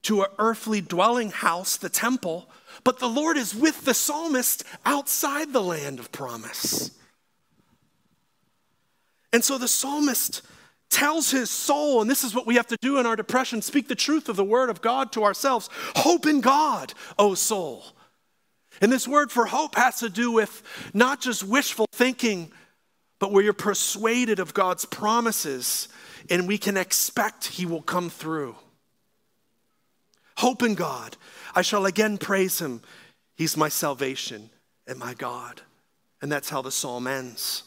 to 0.03 0.23
an 0.23 0.29
earthly 0.39 0.81
dwelling 0.81 1.31
house, 1.31 1.77
the 1.77 1.89
temple, 1.89 2.49
but 2.85 2.99
the 2.99 3.09
Lord 3.09 3.37
is 3.37 3.55
with 3.55 3.85
the 3.85 3.95
psalmist 3.95 4.65
outside 4.85 5.53
the 5.53 5.63
land 5.63 5.99
of 5.99 6.13
promise. 6.13 6.91
And 9.33 9.45
so 9.45 9.59
the 9.59 9.69
psalmist 9.69 10.43
tells 10.91 11.31
his 11.31 11.51
soul, 11.51 12.01
and 12.01 12.11
this 12.11 12.23
is 12.23 12.35
what 12.35 12.47
we 12.47 12.55
have 12.55 12.69
to 12.69 12.77
do 12.81 12.99
in 12.99 13.07
our 13.07 13.17
depression 13.17 13.61
speak 13.61 13.89
the 13.89 13.95
truth 13.95 14.29
of 14.29 14.37
the 14.37 14.45
word 14.45 14.71
of 14.71 14.81
God 14.81 15.13
to 15.13 15.25
ourselves. 15.25 15.69
Hope 15.97 16.27
in 16.27 16.41
God, 16.41 16.95
O 17.19 17.35
soul. 17.35 17.85
And 18.81 18.93
this 18.93 19.09
word 19.09 19.33
for 19.33 19.47
hope 19.47 19.75
has 19.75 19.99
to 20.01 20.09
do 20.09 20.31
with 20.31 20.63
not 20.95 21.21
just 21.21 21.43
wishful 21.43 21.87
thinking, 21.93 22.53
but 23.19 23.33
where 23.33 23.43
you're 23.43 23.53
persuaded 23.53 24.39
of 24.39 24.55
God's 24.55 24.85
promises 24.85 25.89
and 26.29 26.47
we 26.47 26.59
can 26.59 26.77
expect 26.77 27.47
He 27.47 27.67
will 27.67 27.83
come 27.83 28.11
through. 28.11 28.57
Hope 30.37 30.63
in 30.63 30.75
God. 30.75 31.17
I 31.55 31.63
shall 31.63 31.87
again 31.87 32.19
praise 32.19 32.59
him. 32.59 32.83
He's 33.37 33.57
my 33.57 33.69
salvation 33.69 34.51
and 34.87 34.99
my 34.99 35.15
God. 35.15 35.63
And 36.21 36.31
that's 36.31 36.51
how 36.51 36.63
the 36.63 36.71
psalm 36.71 37.07
ends. 37.07 37.63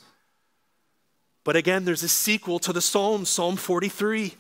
But 1.43 1.55
again, 1.55 1.85
there's 1.85 2.03
a 2.03 2.09
sequel 2.09 2.59
to 2.59 2.73
the 2.73 2.81
psalm, 2.81 3.25
Psalm 3.25 3.55
43. 3.55 4.35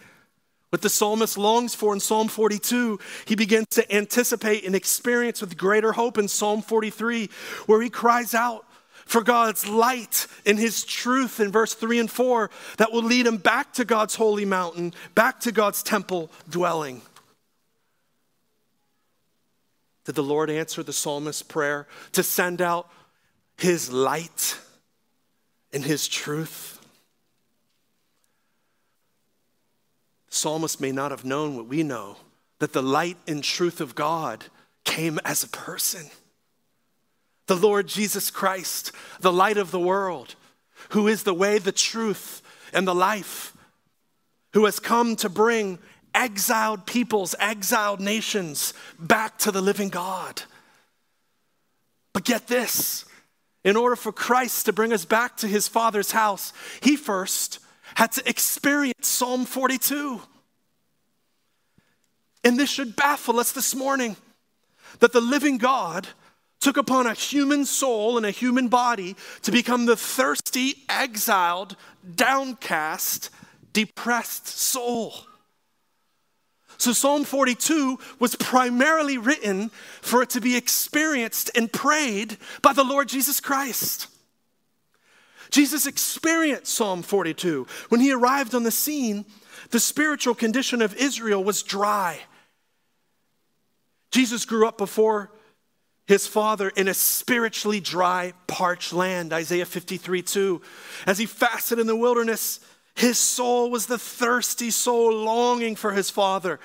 What 0.69 0.83
the 0.83 0.89
psalmist 0.89 1.37
longs 1.37 1.73
for 1.73 1.93
in 1.93 1.99
Psalm 1.99 2.27
42, 2.27 2.99
he 3.25 3.35
begins 3.35 3.65
to 3.71 3.95
anticipate 3.95 4.65
and 4.65 4.75
experience 4.75 5.41
with 5.41 5.57
greater 5.57 5.93
hope 5.93 6.19
in 6.19 6.27
Psalm 6.27 6.61
43, 6.61 7.29
where 7.65 7.81
he 7.81 7.89
cries 7.89 8.35
out 8.35 8.67
for 9.09 9.23
God's 9.23 9.67
light 9.67 10.27
and 10.45 10.59
his 10.59 10.85
truth 10.85 11.39
in 11.39 11.51
verse 11.51 11.73
3 11.73 11.99
and 11.99 12.11
4 12.11 12.51
that 12.77 12.91
will 12.91 13.01
lead 13.01 13.25
him 13.25 13.37
back 13.37 13.73
to 13.73 13.83
God's 13.83 14.13
holy 14.13 14.45
mountain, 14.45 14.93
back 15.15 15.39
to 15.41 15.51
God's 15.51 15.81
temple 15.81 16.29
dwelling. 16.47 17.01
Did 20.05 20.13
the 20.13 20.21
Lord 20.21 20.51
answer 20.51 20.83
the 20.83 20.93
psalmist's 20.93 21.41
prayer 21.41 21.87
to 22.11 22.21
send 22.21 22.61
out 22.61 22.87
his 23.57 23.91
light 23.91 24.59
and 25.73 25.83
his 25.83 26.07
truth? 26.07 26.79
The 30.29 30.35
psalmist 30.35 30.79
may 30.79 30.91
not 30.91 31.09
have 31.09 31.25
known 31.25 31.55
what 31.55 31.65
we 31.65 31.81
know 31.81 32.17
that 32.59 32.73
the 32.73 32.83
light 32.83 33.17
and 33.27 33.43
truth 33.43 33.81
of 33.81 33.95
God 33.95 34.45
came 34.83 35.19
as 35.25 35.43
a 35.43 35.49
person. 35.49 36.11
The 37.49 37.55
Lord 37.55 37.87
Jesus 37.87 38.29
Christ, 38.29 38.91
the 39.21 39.33
light 39.33 39.57
of 39.57 39.71
the 39.71 39.79
world, 39.79 40.35
who 40.89 41.07
is 41.07 41.23
the 41.23 41.33
way, 41.33 41.57
the 41.57 41.71
truth, 41.71 42.43
and 42.73 42.87
the 42.87 42.93
life, 42.93 43.57
who 44.53 44.65
has 44.65 44.79
come 44.79 45.15
to 45.15 45.29
bring 45.29 45.79
exiled 46.13 46.85
peoples, 46.85 47.33
exiled 47.39 48.01
nations 48.01 48.75
back 48.99 49.39
to 49.39 49.51
the 49.51 49.63
living 49.63 49.89
God. 49.89 50.43
But 52.13 52.23
get 52.23 52.45
this 52.45 53.03
in 53.63 53.75
order 53.75 53.95
for 53.95 54.11
Christ 54.11 54.67
to 54.67 54.71
bring 54.71 54.93
us 54.93 55.05
back 55.05 55.37
to 55.37 55.47
his 55.47 55.67
Father's 55.67 56.11
house, 56.11 56.53
he 56.81 56.95
first 56.95 57.57
had 57.95 58.11
to 58.11 58.29
experience 58.29 59.07
Psalm 59.07 59.45
42. 59.45 60.21
And 62.43 62.59
this 62.59 62.69
should 62.69 62.95
baffle 62.95 63.39
us 63.39 63.51
this 63.53 63.73
morning 63.73 64.17
that 64.99 65.13
the 65.13 65.19
living 65.19 65.57
God 65.57 66.09
took 66.59 66.77
upon 66.77 67.07
a 67.07 67.13
human 67.13 67.65
soul 67.65 68.17
and 68.17 68.25
a 68.25 68.31
human 68.31 68.67
body 68.67 69.15
to 69.43 69.51
become 69.51 69.85
the 69.85 69.95
thirsty, 69.95 70.83
exiled, 70.89 71.75
downcast, 72.15 73.29
depressed 73.73 74.47
soul. 74.47 75.13
So, 76.77 76.93
Psalm 76.93 77.25
42 77.25 77.99
was 78.19 78.35
primarily 78.37 79.17
written 79.17 79.69
for 80.01 80.21
it 80.21 80.29
to 80.31 80.41
be 80.41 80.55
experienced 80.55 81.51
and 81.55 81.71
prayed 81.71 82.37
by 82.61 82.71
the 82.71 82.85
Lord 82.85 83.09
Jesus 83.09 83.41
Christ. 83.41 84.07
Jesus 85.49 85.87
experienced 85.87 86.73
Psalm 86.73 87.01
42. 87.01 87.67
When 87.89 87.99
he 87.99 88.13
arrived 88.13 88.55
on 88.55 88.63
the 88.63 88.71
scene, 88.71 89.25
the 89.71 89.79
spiritual 89.79 90.35
condition 90.35 90.81
of 90.81 90.95
Israel 90.95 91.43
was 91.43 91.63
dry. 91.63 92.19
Jesus 94.11 94.45
grew 94.45 94.67
up 94.67 94.77
before 94.77 95.31
his 96.09 96.25
father 96.25 96.69
in 96.69 96.87
a 96.87 96.93
spiritually 96.95 97.79
dry, 97.79 98.33
parched 98.47 98.93
land, 98.93 99.31
Isaiah 99.31 99.63
53 99.63 100.23
2. 100.23 100.59
As 101.05 101.19
he 101.19 101.27
fasted 101.27 101.77
in 101.77 101.85
the 101.85 101.95
wilderness, 101.95 102.59
his 102.95 103.19
soul 103.19 103.69
was 103.69 103.85
the 103.85 103.99
thirsty 103.99 104.71
soul 104.71 105.13
longing 105.13 105.75
for 105.75 105.91
his 105.91 106.09
father. 106.09 106.59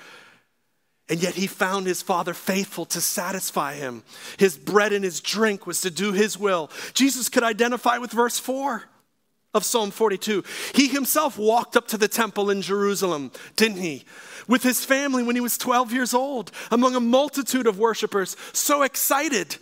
And 1.09 1.21
yet 1.21 1.35
he 1.35 1.45
found 1.45 1.85
his 1.85 2.01
father 2.01 2.33
faithful 2.33 2.85
to 2.85 2.99
satisfy 2.99 3.75
him. 3.75 4.01
His 4.39 4.57
bread 4.57 4.91
and 4.91 5.03
his 5.03 5.21
drink 5.21 5.67
was 5.67 5.81
to 5.81 5.91
do 5.91 6.11
his 6.11 6.39
will. 6.39 6.71
Jesus 6.95 7.29
could 7.29 7.43
identify 7.43 7.99
with 7.99 8.11
verse 8.11 8.39
4 8.39 8.83
of 9.55 9.63
Psalm 9.63 9.89
42. 9.89 10.43
He 10.75 10.89
himself 10.89 11.39
walked 11.39 11.75
up 11.75 11.87
to 11.87 11.97
the 11.97 12.09
temple 12.09 12.51
in 12.51 12.61
Jerusalem, 12.61 13.31
didn't 13.55 13.77
he? 13.77 14.03
With 14.47 14.61
his 14.61 14.85
family 14.85 15.23
when 15.23 15.35
he 15.35 15.41
was 15.41 15.57
12 15.57 15.93
years 15.93 16.13
old, 16.13 16.51
among 16.69 16.95
a 16.95 16.99
multitude 16.99 17.65
of 17.65 17.79
worshipers, 17.79 18.35
so 18.51 18.83
excited 18.83 19.55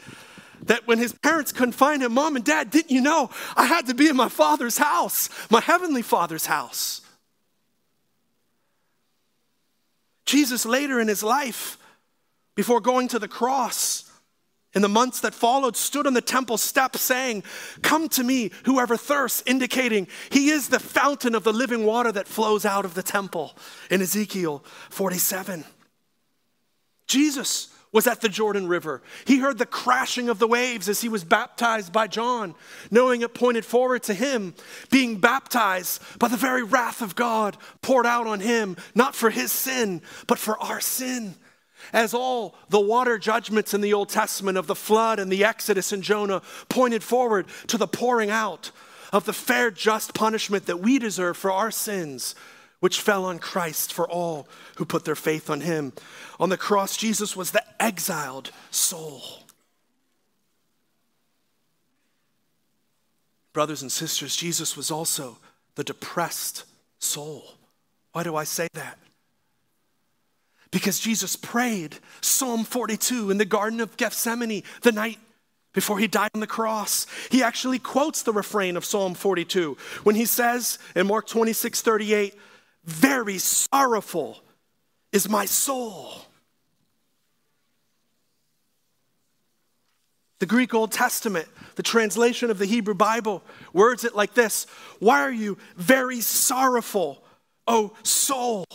that 0.64 0.88
when 0.88 0.98
his 0.98 1.14
parents 1.14 1.52
couldn't 1.52 1.74
find 1.74 2.02
him, 2.02 2.14
mom 2.14 2.36
and 2.36 2.44
dad, 2.44 2.72
didn't 2.72 2.92
you 2.92 3.02
know 3.02 3.30
I 3.56 3.66
had 3.66 3.86
to 3.88 3.94
be 3.94 4.10
in 4.10 4.16
my 4.16 4.30
father's 4.30 4.78
house, 4.78 5.30
my 5.50 5.62
heavenly 5.62 6.02
father's 6.02 6.48
house? 6.48 7.02
Jesus, 10.26 10.66
later 10.66 11.00
in 11.00 11.08
his 11.08 11.22
life, 11.22 11.78
before 12.56 12.82
going 12.82 13.08
to 13.10 13.20
the 13.20 13.28
cross, 13.28 14.10
in 14.76 14.82
the 14.82 14.90
months 14.90 15.20
that 15.22 15.34
followed, 15.34 15.76
stood 15.76 16.08
on 16.08 16.14
the 16.14 16.22
temple 16.22 16.58
steps 16.58 17.02
saying, 17.02 17.44
Come 17.82 18.10
to 18.10 18.24
me, 18.24 18.52
whoever 18.66 18.98
thirsts, 18.98 19.44
indicating 19.46 20.08
he 20.30 20.50
is 20.50 20.70
the 20.70 20.80
fountain 20.80 21.36
of 21.36 21.44
the 21.44 21.54
living 21.54 21.86
water 21.86 22.12
that 22.12 22.28
flows 22.28 22.66
out 22.66 22.86
of 22.86 22.94
the 22.94 23.04
temple 23.04 23.56
in 23.90 24.02
Ezekiel 24.02 24.64
47. 24.90 25.64
Jesus 27.08 27.70
was 27.92 28.08
at 28.08 28.22
the 28.22 28.30
Jordan 28.30 28.68
River. 28.68 29.04
He 29.26 29.38
heard 29.38 29.60
the 29.60 29.68
crashing 29.68 30.28
of 30.28 30.40
the 30.40 30.48
waves 30.48 30.90
as 30.90 31.02
he 31.02 31.10
was 31.10 31.24
baptized 31.24 31.94
by 31.94 32.08
John, 32.08 32.56
knowing 32.90 33.22
it 33.22 33.36
pointed 33.36 33.64
forward 33.64 34.02
to 34.04 34.16
him 34.16 34.56
being 34.90 35.20
baptized 35.20 36.02
by 36.18 36.28
the 36.28 36.36
very 36.36 36.64
wrath 36.64 37.04
of 37.04 37.16
God 37.16 37.56
poured 37.84 38.08
out 38.08 38.26
on 38.26 38.40
him, 38.40 38.76
not 38.96 39.16
for 39.16 39.30
his 39.30 39.52
sin, 39.52 40.02
but 40.26 40.40
for 40.40 40.58
our 40.58 40.82
sin. 40.82 41.36
As 41.92 42.14
all 42.14 42.56
the 42.70 42.80
water 42.80 43.18
judgments 43.18 43.74
in 43.74 43.82
the 43.82 43.94
Old 43.94 44.10
Testament 44.10 44.58
of 44.58 44.68
the 44.68 44.76
flood 44.76 45.20
and 45.20 45.32
the 45.32 45.44
Exodus 45.44 45.92
and 45.92 46.04
Jonah 46.04 46.42
pointed 46.70 47.04
forward 47.04 47.48
to 47.68 47.78
the 47.78 47.88
pouring 47.88 48.30
out 48.30 48.72
of 49.12 49.26
the 49.26 49.34
fair, 49.34 49.70
just 49.70 50.14
punishment 50.14 50.66
that 50.66 50.80
we 50.80 50.98
deserve 50.98 51.38
for 51.38 51.52
our 51.52 51.72
sins 51.72 52.36
which 52.80 53.00
fell 53.00 53.24
on 53.24 53.40
Christ 53.40 53.94
for 53.94 54.10
all 54.10 54.46
who 54.76 54.84
put 54.84 55.06
their 55.06 55.16
faith 55.16 55.50
on 55.50 55.62
him. 55.62 55.94
On 56.38 56.50
the 56.50 56.58
cross, 56.58 56.98
Jesus 56.98 57.34
was 57.34 57.52
the 57.52 57.64
exiled 57.82 58.52
soul. 58.72 59.22
Brothers 63.54 63.84
and 63.84 63.92
sisters, 63.92 64.36
Jesus 64.36 64.76
was 64.76 64.92
also 64.92 65.38
the 65.76 65.84
depressed 65.86 66.66
soul. 67.00 67.54
Why 68.12 68.24
do 68.24 68.36
I 68.36 68.44
say 68.44 68.68
that? 68.74 68.98
Because 70.74 71.00
Jesus 71.00 71.36
prayed 71.36 72.00
Psalm 72.20 72.64
42 72.64 73.30
in 73.30 73.38
the 73.38 73.46
Garden 73.46 73.80
of 73.80 73.96
Gethsemane 73.96 74.64
the 74.82 74.92
night 74.92 75.20
before 75.72 76.00
he 76.00 76.08
died 76.08 76.32
on 76.34 76.42
the 76.42 76.48
cross. 76.48 77.06
He 77.30 77.44
actually 77.44 77.78
quotes 77.78 78.24
the 78.24 78.34
refrain 78.34 78.76
of 78.76 78.84
Psalm 78.84 79.14
42 79.14 79.78
when 80.02 80.16
he 80.16 80.26
says 80.26 80.80
in 80.96 81.06
Mark 81.06 81.28
26 81.28 81.82
38, 81.82 82.34
very 82.84 83.38
sorrowful 83.38 84.42
is 85.12 85.30
my 85.30 85.46
soul. 85.46 86.12
The 90.40 90.48
Greek 90.48 90.74
Old 90.74 90.92
Testament, 90.92 91.48
the 91.76 91.84
translation 91.84 92.50
of 92.50 92.58
the 92.58 92.66
Hebrew 92.66 92.96
Bible, 92.96 93.44
words 93.74 94.04
it 94.04 94.16
like 94.16 94.34
this 94.34 94.66
Why 95.00 95.22
are 95.22 95.32
you 95.32 95.60
very 95.78 96.20
sorrowful, 96.20 97.24
O 97.68 97.94
soul? 98.02 98.66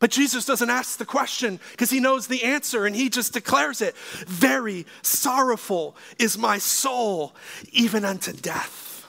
But 0.00 0.10
Jesus 0.10 0.44
doesn't 0.44 0.70
ask 0.70 0.98
the 0.98 1.04
question 1.04 1.58
because 1.72 1.90
he 1.90 1.98
knows 1.98 2.28
the 2.28 2.44
answer 2.44 2.86
and 2.86 2.94
he 2.94 3.08
just 3.08 3.32
declares 3.32 3.80
it. 3.80 3.96
Very 4.26 4.86
sorrowful 5.02 5.96
is 6.18 6.38
my 6.38 6.58
soul, 6.58 7.34
even 7.72 8.04
unto 8.04 8.32
death. 8.32 9.06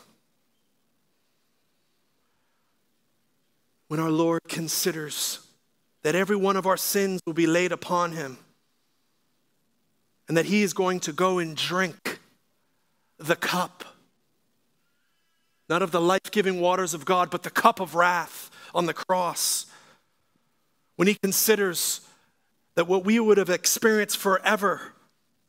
When 3.87 3.99
our 3.99 4.09
Lord 4.09 4.41
considers 4.47 5.39
that 6.01 6.15
every 6.15 6.35
one 6.35 6.55
of 6.55 6.65
our 6.65 6.77
sins 6.77 7.21
will 7.25 7.33
be 7.33 7.47
laid 7.47 7.71
upon 7.71 8.13
him 8.13 8.37
and 10.27 10.37
that 10.37 10.45
he 10.45 10.63
is 10.63 10.73
going 10.73 10.99
to 11.01 11.11
go 11.11 11.37
and 11.37 11.55
drink 11.55 12.19
the 13.17 13.35
cup, 13.35 13.83
not 15.67 15.81
of 15.83 15.91
the 15.91 16.01
life 16.01 16.31
giving 16.31 16.59
waters 16.59 16.95
of 16.95 17.05
God, 17.05 17.29
but 17.29 17.43
the 17.43 17.49
cup 17.51 17.79
of 17.79 17.93
wrath 17.93 18.49
on 18.73 18.87
the 18.87 18.93
cross 18.93 19.67
when 20.99 21.07
he 21.07 21.15
considers 21.15 22.01
that 22.75 22.85
what 22.85 23.05
we 23.05 23.21
would 23.21 23.37
have 23.37 23.49
experienced 23.49 24.17
forever 24.17 24.81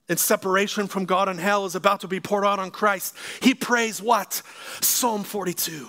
in 0.09 0.17
separation 0.17 0.87
from 0.87 1.07
God 1.07 1.29
and 1.29 1.41
hell 1.41 1.65
is 1.65 1.75
about 1.75 2.03
to 2.03 2.07
be 2.07 2.21
poured 2.21 2.45
out 2.45 2.61
on 2.61 2.71
Christ, 2.71 3.17
he 3.43 3.53
prays 3.53 4.01
what? 4.01 4.43
Psalm 4.81 5.25
42. 5.25 5.89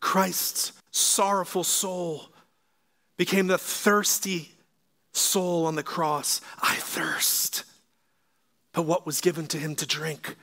Christ's 0.00 0.72
sorrowful 0.90 1.64
soul 1.64 2.28
became 3.16 3.46
the 3.46 3.56
thirsty 3.56 4.50
soul 5.14 5.64
on 5.64 5.76
the 5.76 5.82
cross. 5.82 6.42
I 6.60 6.74
thirst. 6.74 7.64
But 8.74 8.82
what 8.82 9.06
was 9.06 9.22
given 9.22 9.46
to 9.46 9.56
him 9.56 9.76
to 9.76 9.86
drink? 9.86 10.36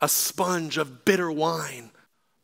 A 0.00 0.08
sponge 0.08 0.78
of 0.78 1.04
bitter 1.04 1.32
wine 1.32 1.90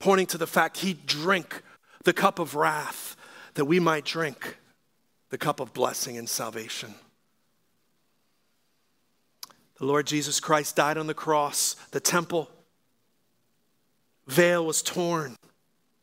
pointing 0.03 0.27
to 0.27 0.37
the 0.37 0.49
fact 0.49 0.79
he 0.79 0.95
drank 0.95 1.63
the 2.03 2.13
cup 2.13 2.41
of 2.41 2.57
wrath 2.57 3.17
that 3.55 3.67
we 3.67 3.79
might 3.79 4.05
drink 4.05 4.59
the 5.31 5.39
cup 5.39 5.61
of 5.61 5.73
blessing 5.73 6.19
and 6.19 6.29
salvation. 6.29 6.93
The 9.79 9.87
Lord 9.87 10.09
Jesus 10.09 10.41
Christ 10.41 10.75
died 10.75 10.99
on 10.99 11.07
the 11.07 11.15
cross. 11.15 11.77
The 11.93 12.01
temple 12.01 12.51
veil 14.27 14.67
was 14.67 14.83
torn 14.83 15.37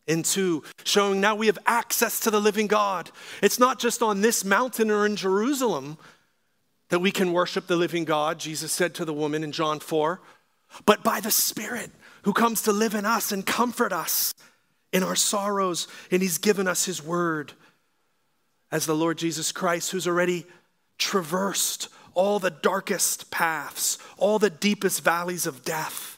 in 0.07 0.23
two, 0.23 0.63
showing 0.85 1.19
now 1.19 1.35
we 1.35 1.47
have 1.47 1.59
access 1.65 2.21
to 2.21 2.31
the 2.31 2.39
living 2.39 2.67
God. 2.67 3.11
It's 3.43 3.59
not 3.59 3.79
just 3.79 4.01
on 4.01 4.21
this 4.21 4.45
mountain 4.45 4.89
or 4.91 5.05
in 5.05 5.17
Jerusalem 5.17 5.97
that 6.87 6.99
we 6.99 7.11
can 7.11 7.33
worship 7.33 7.67
the 7.67 7.75
living 7.75 8.05
God, 8.05 8.39
Jesus 8.39 8.71
said 8.71 8.95
to 8.95 9.03
the 9.03 9.13
woman 9.13 9.43
in 9.43 9.51
John 9.51 9.81
4, 9.81 10.21
but 10.85 11.03
by 11.03 11.19
the 11.19 11.31
Spirit 11.31 11.91
who 12.23 12.33
comes 12.33 12.63
to 12.63 12.71
live 12.71 12.95
in 12.95 13.05
us 13.05 13.31
and 13.31 13.45
comfort 13.45 13.93
us 13.93 14.33
in 14.91 15.03
our 15.03 15.15
sorrows. 15.15 15.87
And 16.11 16.21
He's 16.21 16.37
given 16.37 16.67
us 16.67 16.85
His 16.85 17.03
word 17.03 17.53
as 18.71 18.85
the 18.85 18.95
Lord 18.95 19.17
Jesus 19.17 19.51
Christ, 19.51 19.91
who's 19.91 20.07
already 20.07 20.45
traversed 20.97 21.89
all 22.13 22.39
the 22.39 22.51
darkest 22.51 23.31
paths, 23.31 23.97
all 24.17 24.39
the 24.39 24.49
deepest 24.49 25.03
valleys 25.03 25.45
of 25.45 25.63
death 25.63 26.17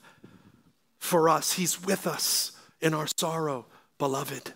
for 0.98 1.30
us. 1.30 1.54
He's 1.54 1.84
with 1.84 2.08
us 2.08 2.52
in 2.82 2.94
our 2.94 3.08
sorrow, 3.18 3.66
beloved. 3.98 4.54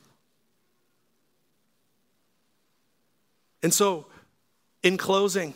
And 3.62 3.74
so, 3.74 4.08
in 4.84 4.98
closing, 4.98 5.54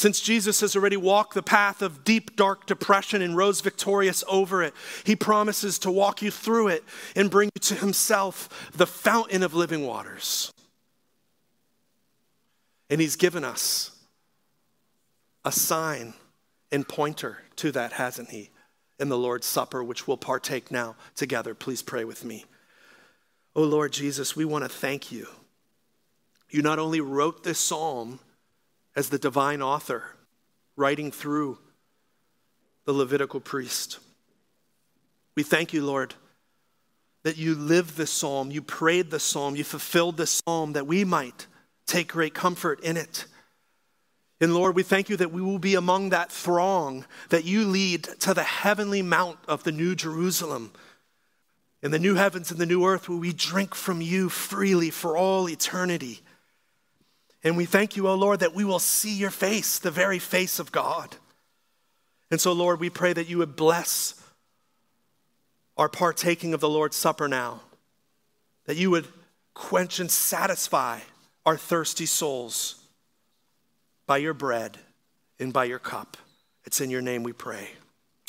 since 0.00 0.18
Jesus 0.18 0.62
has 0.62 0.74
already 0.74 0.96
walked 0.96 1.34
the 1.34 1.42
path 1.42 1.82
of 1.82 2.04
deep, 2.04 2.34
dark 2.34 2.64
depression 2.64 3.20
and 3.20 3.36
rose 3.36 3.60
victorious 3.60 4.24
over 4.26 4.62
it, 4.62 4.72
he 5.04 5.14
promises 5.14 5.78
to 5.80 5.90
walk 5.90 6.22
you 6.22 6.30
through 6.30 6.68
it 6.68 6.84
and 7.14 7.30
bring 7.30 7.50
you 7.54 7.60
to 7.60 7.74
himself, 7.74 8.70
the 8.74 8.86
fountain 8.86 9.42
of 9.42 9.52
living 9.52 9.86
waters. 9.86 10.50
And 12.88 12.98
he's 12.98 13.14
given 13.14 13.44
us 13.44 13.90
a 15.44 15.52
sign 15.52 16.14
and 16.72 16.88
pointer 16.88 17.42
to 17.56 17.70
that, 17.72 17.92
hasn't 17.92 18.30
he? 18.30 18.48
In 18.98 19.10
the 19.10 19.18
Lord's 19.18 19.46
Supper, 19.46 19.84
which 19.84 20.08
we'll 20.08 20.16
partake 20.16 20.70
now 20.70 20.96
together. 21.14 21.54
Please 21.54 21.82
pray 21.82 22.04
with 22.04 22.24
me. 22.24 22.46
Oh 23.54 23.64
Lord 23.64 23.92
Jesus, 23.92 24.34
we 24.34 24.46
want 24.46 24.64
to 24.64 24.70
thank 24.70 25.12
you. 25.12 25.28
You 26.48 26.62
not 26.62 26.78
only 26.78 27.02
wrote 27.02 27.44
this 27.44 27.58
psalm, 27.58 28.18
as 28.96 29.08
the 29.08 29.18
divine 29.18 29.62
author 29.62 30.04
writing 30.76 31.10
through 31.10 31.58
the 32.84 32.92
Levitical 32.92 33.40
priest. 33.40 33.98
We 35.36 35.42
thank 35.42 35.72
you, 35.72 35.84
Lord, 35.84 36.14
that 37.22 37.36
you 37.36 37.54
lived 37.54 37.96
this 37.96 38.10
psalm, 38.10 38.50
you 38.50 38.62
prayed 38.62 39.10
the 39.10 39.20
psalm, 39.20 39.56
you 39.56 39.64
fulfilled 39.64 40.16
this 40.16 40.42
psalm 40.44 40.72
that 40.72 40.86
we 40.86 41.04
might 41.04 41.46
take 41.86 42.08
great 42.08 42.34
comfort 42.34 42.80
in 42.80 42.96
it. 42.96 43.26
And 44.40 44.54
Lord, 44.54 44.74
we 44.74 44.82
thank 44.82 45.10
you 45.10 45.16
that 45.18 45.32
we 45.32 45.42
will 45.42 45.58
be 45.58 45.74
among 45.74 46.10
that 46.10 46.32
throng 46.32 47.04
that 47.28 47.44
you 47.44 47.66
lead 47.66 48.04
to 48.20 48.32
the 48.32 48.42
heavenly 48.42 49.02
mount 49.02 49.38
of 49.46 49.64
the 49.64 49.72
New 49.72 49.94
Jerusalem, 49.94 50.72
in 51.82 51.90
the 51.90 51.98
new 51.98 52.14
heavens 52.14 52.50
and 52.50 52.58
the 52.58 52.66
new 52.66 52.84
earth, 52.84 53.08
where 53.08 53.18
we 53.18 53.32
drink 53.32 53.74
from 53.74 54.00
you 54.00 54.28
freely 54.28 54.90
for 54.90 55.16
all 55.16 55.48
eternity. 55.48 56.20
And 57.42 57.56
we 57.56 57.64
thank 57.64 57.96
you, 57.96 58.06
O 58.06 58.12
oh 58.12 58.14
Lord, 58.14 58.40
that 58.40 58.54
we 58.54 58.64
will 58.64 58.78
see 58.78 59.14
your 59.14 59.30
face, 59.30 59.78
the 59.78 59.90
very 59.90 60.18
face 60.18 60.58
of 60.58 60.72
God. 60.72 61.16
And 62.30 62.40
so, 62.40 62.52
Lord, 62.52 62.80
we 62.80 62.90
pray 62.90 63.12
that 63.12 63.28
you 63.28 63.38
would 63.38 63.56
bless 63.56 64.14
our 65.76 65.88
partaking 65.88 66.52
of 66.52 66.60
the 66.60 66.68
Lord's 66.68 66.96
Supper 66.96 67.26
now, 67.26 67.60
that 68.66 68.76
you 68.76 68.90
would 68.90 69.08
quench 69.54 69.98
and 69.98 70.10
satisfy 70.10 71.00
our 71.46 71.56
thirsty 71.56 72.06
souls 72.06 72.84
by 74.06 74.18
your 74.18 74.34
bread 74.34 74.78
and 75.38 75.52
by 75.52 75.64
your 75.64 75.78
cup. 75.78 76.16
It's 76.64 76.80
in 76.80 76.90
your 76.90 77.00
name 77.00 77.22
we 77.22 77.32
pray. 77.32 77.70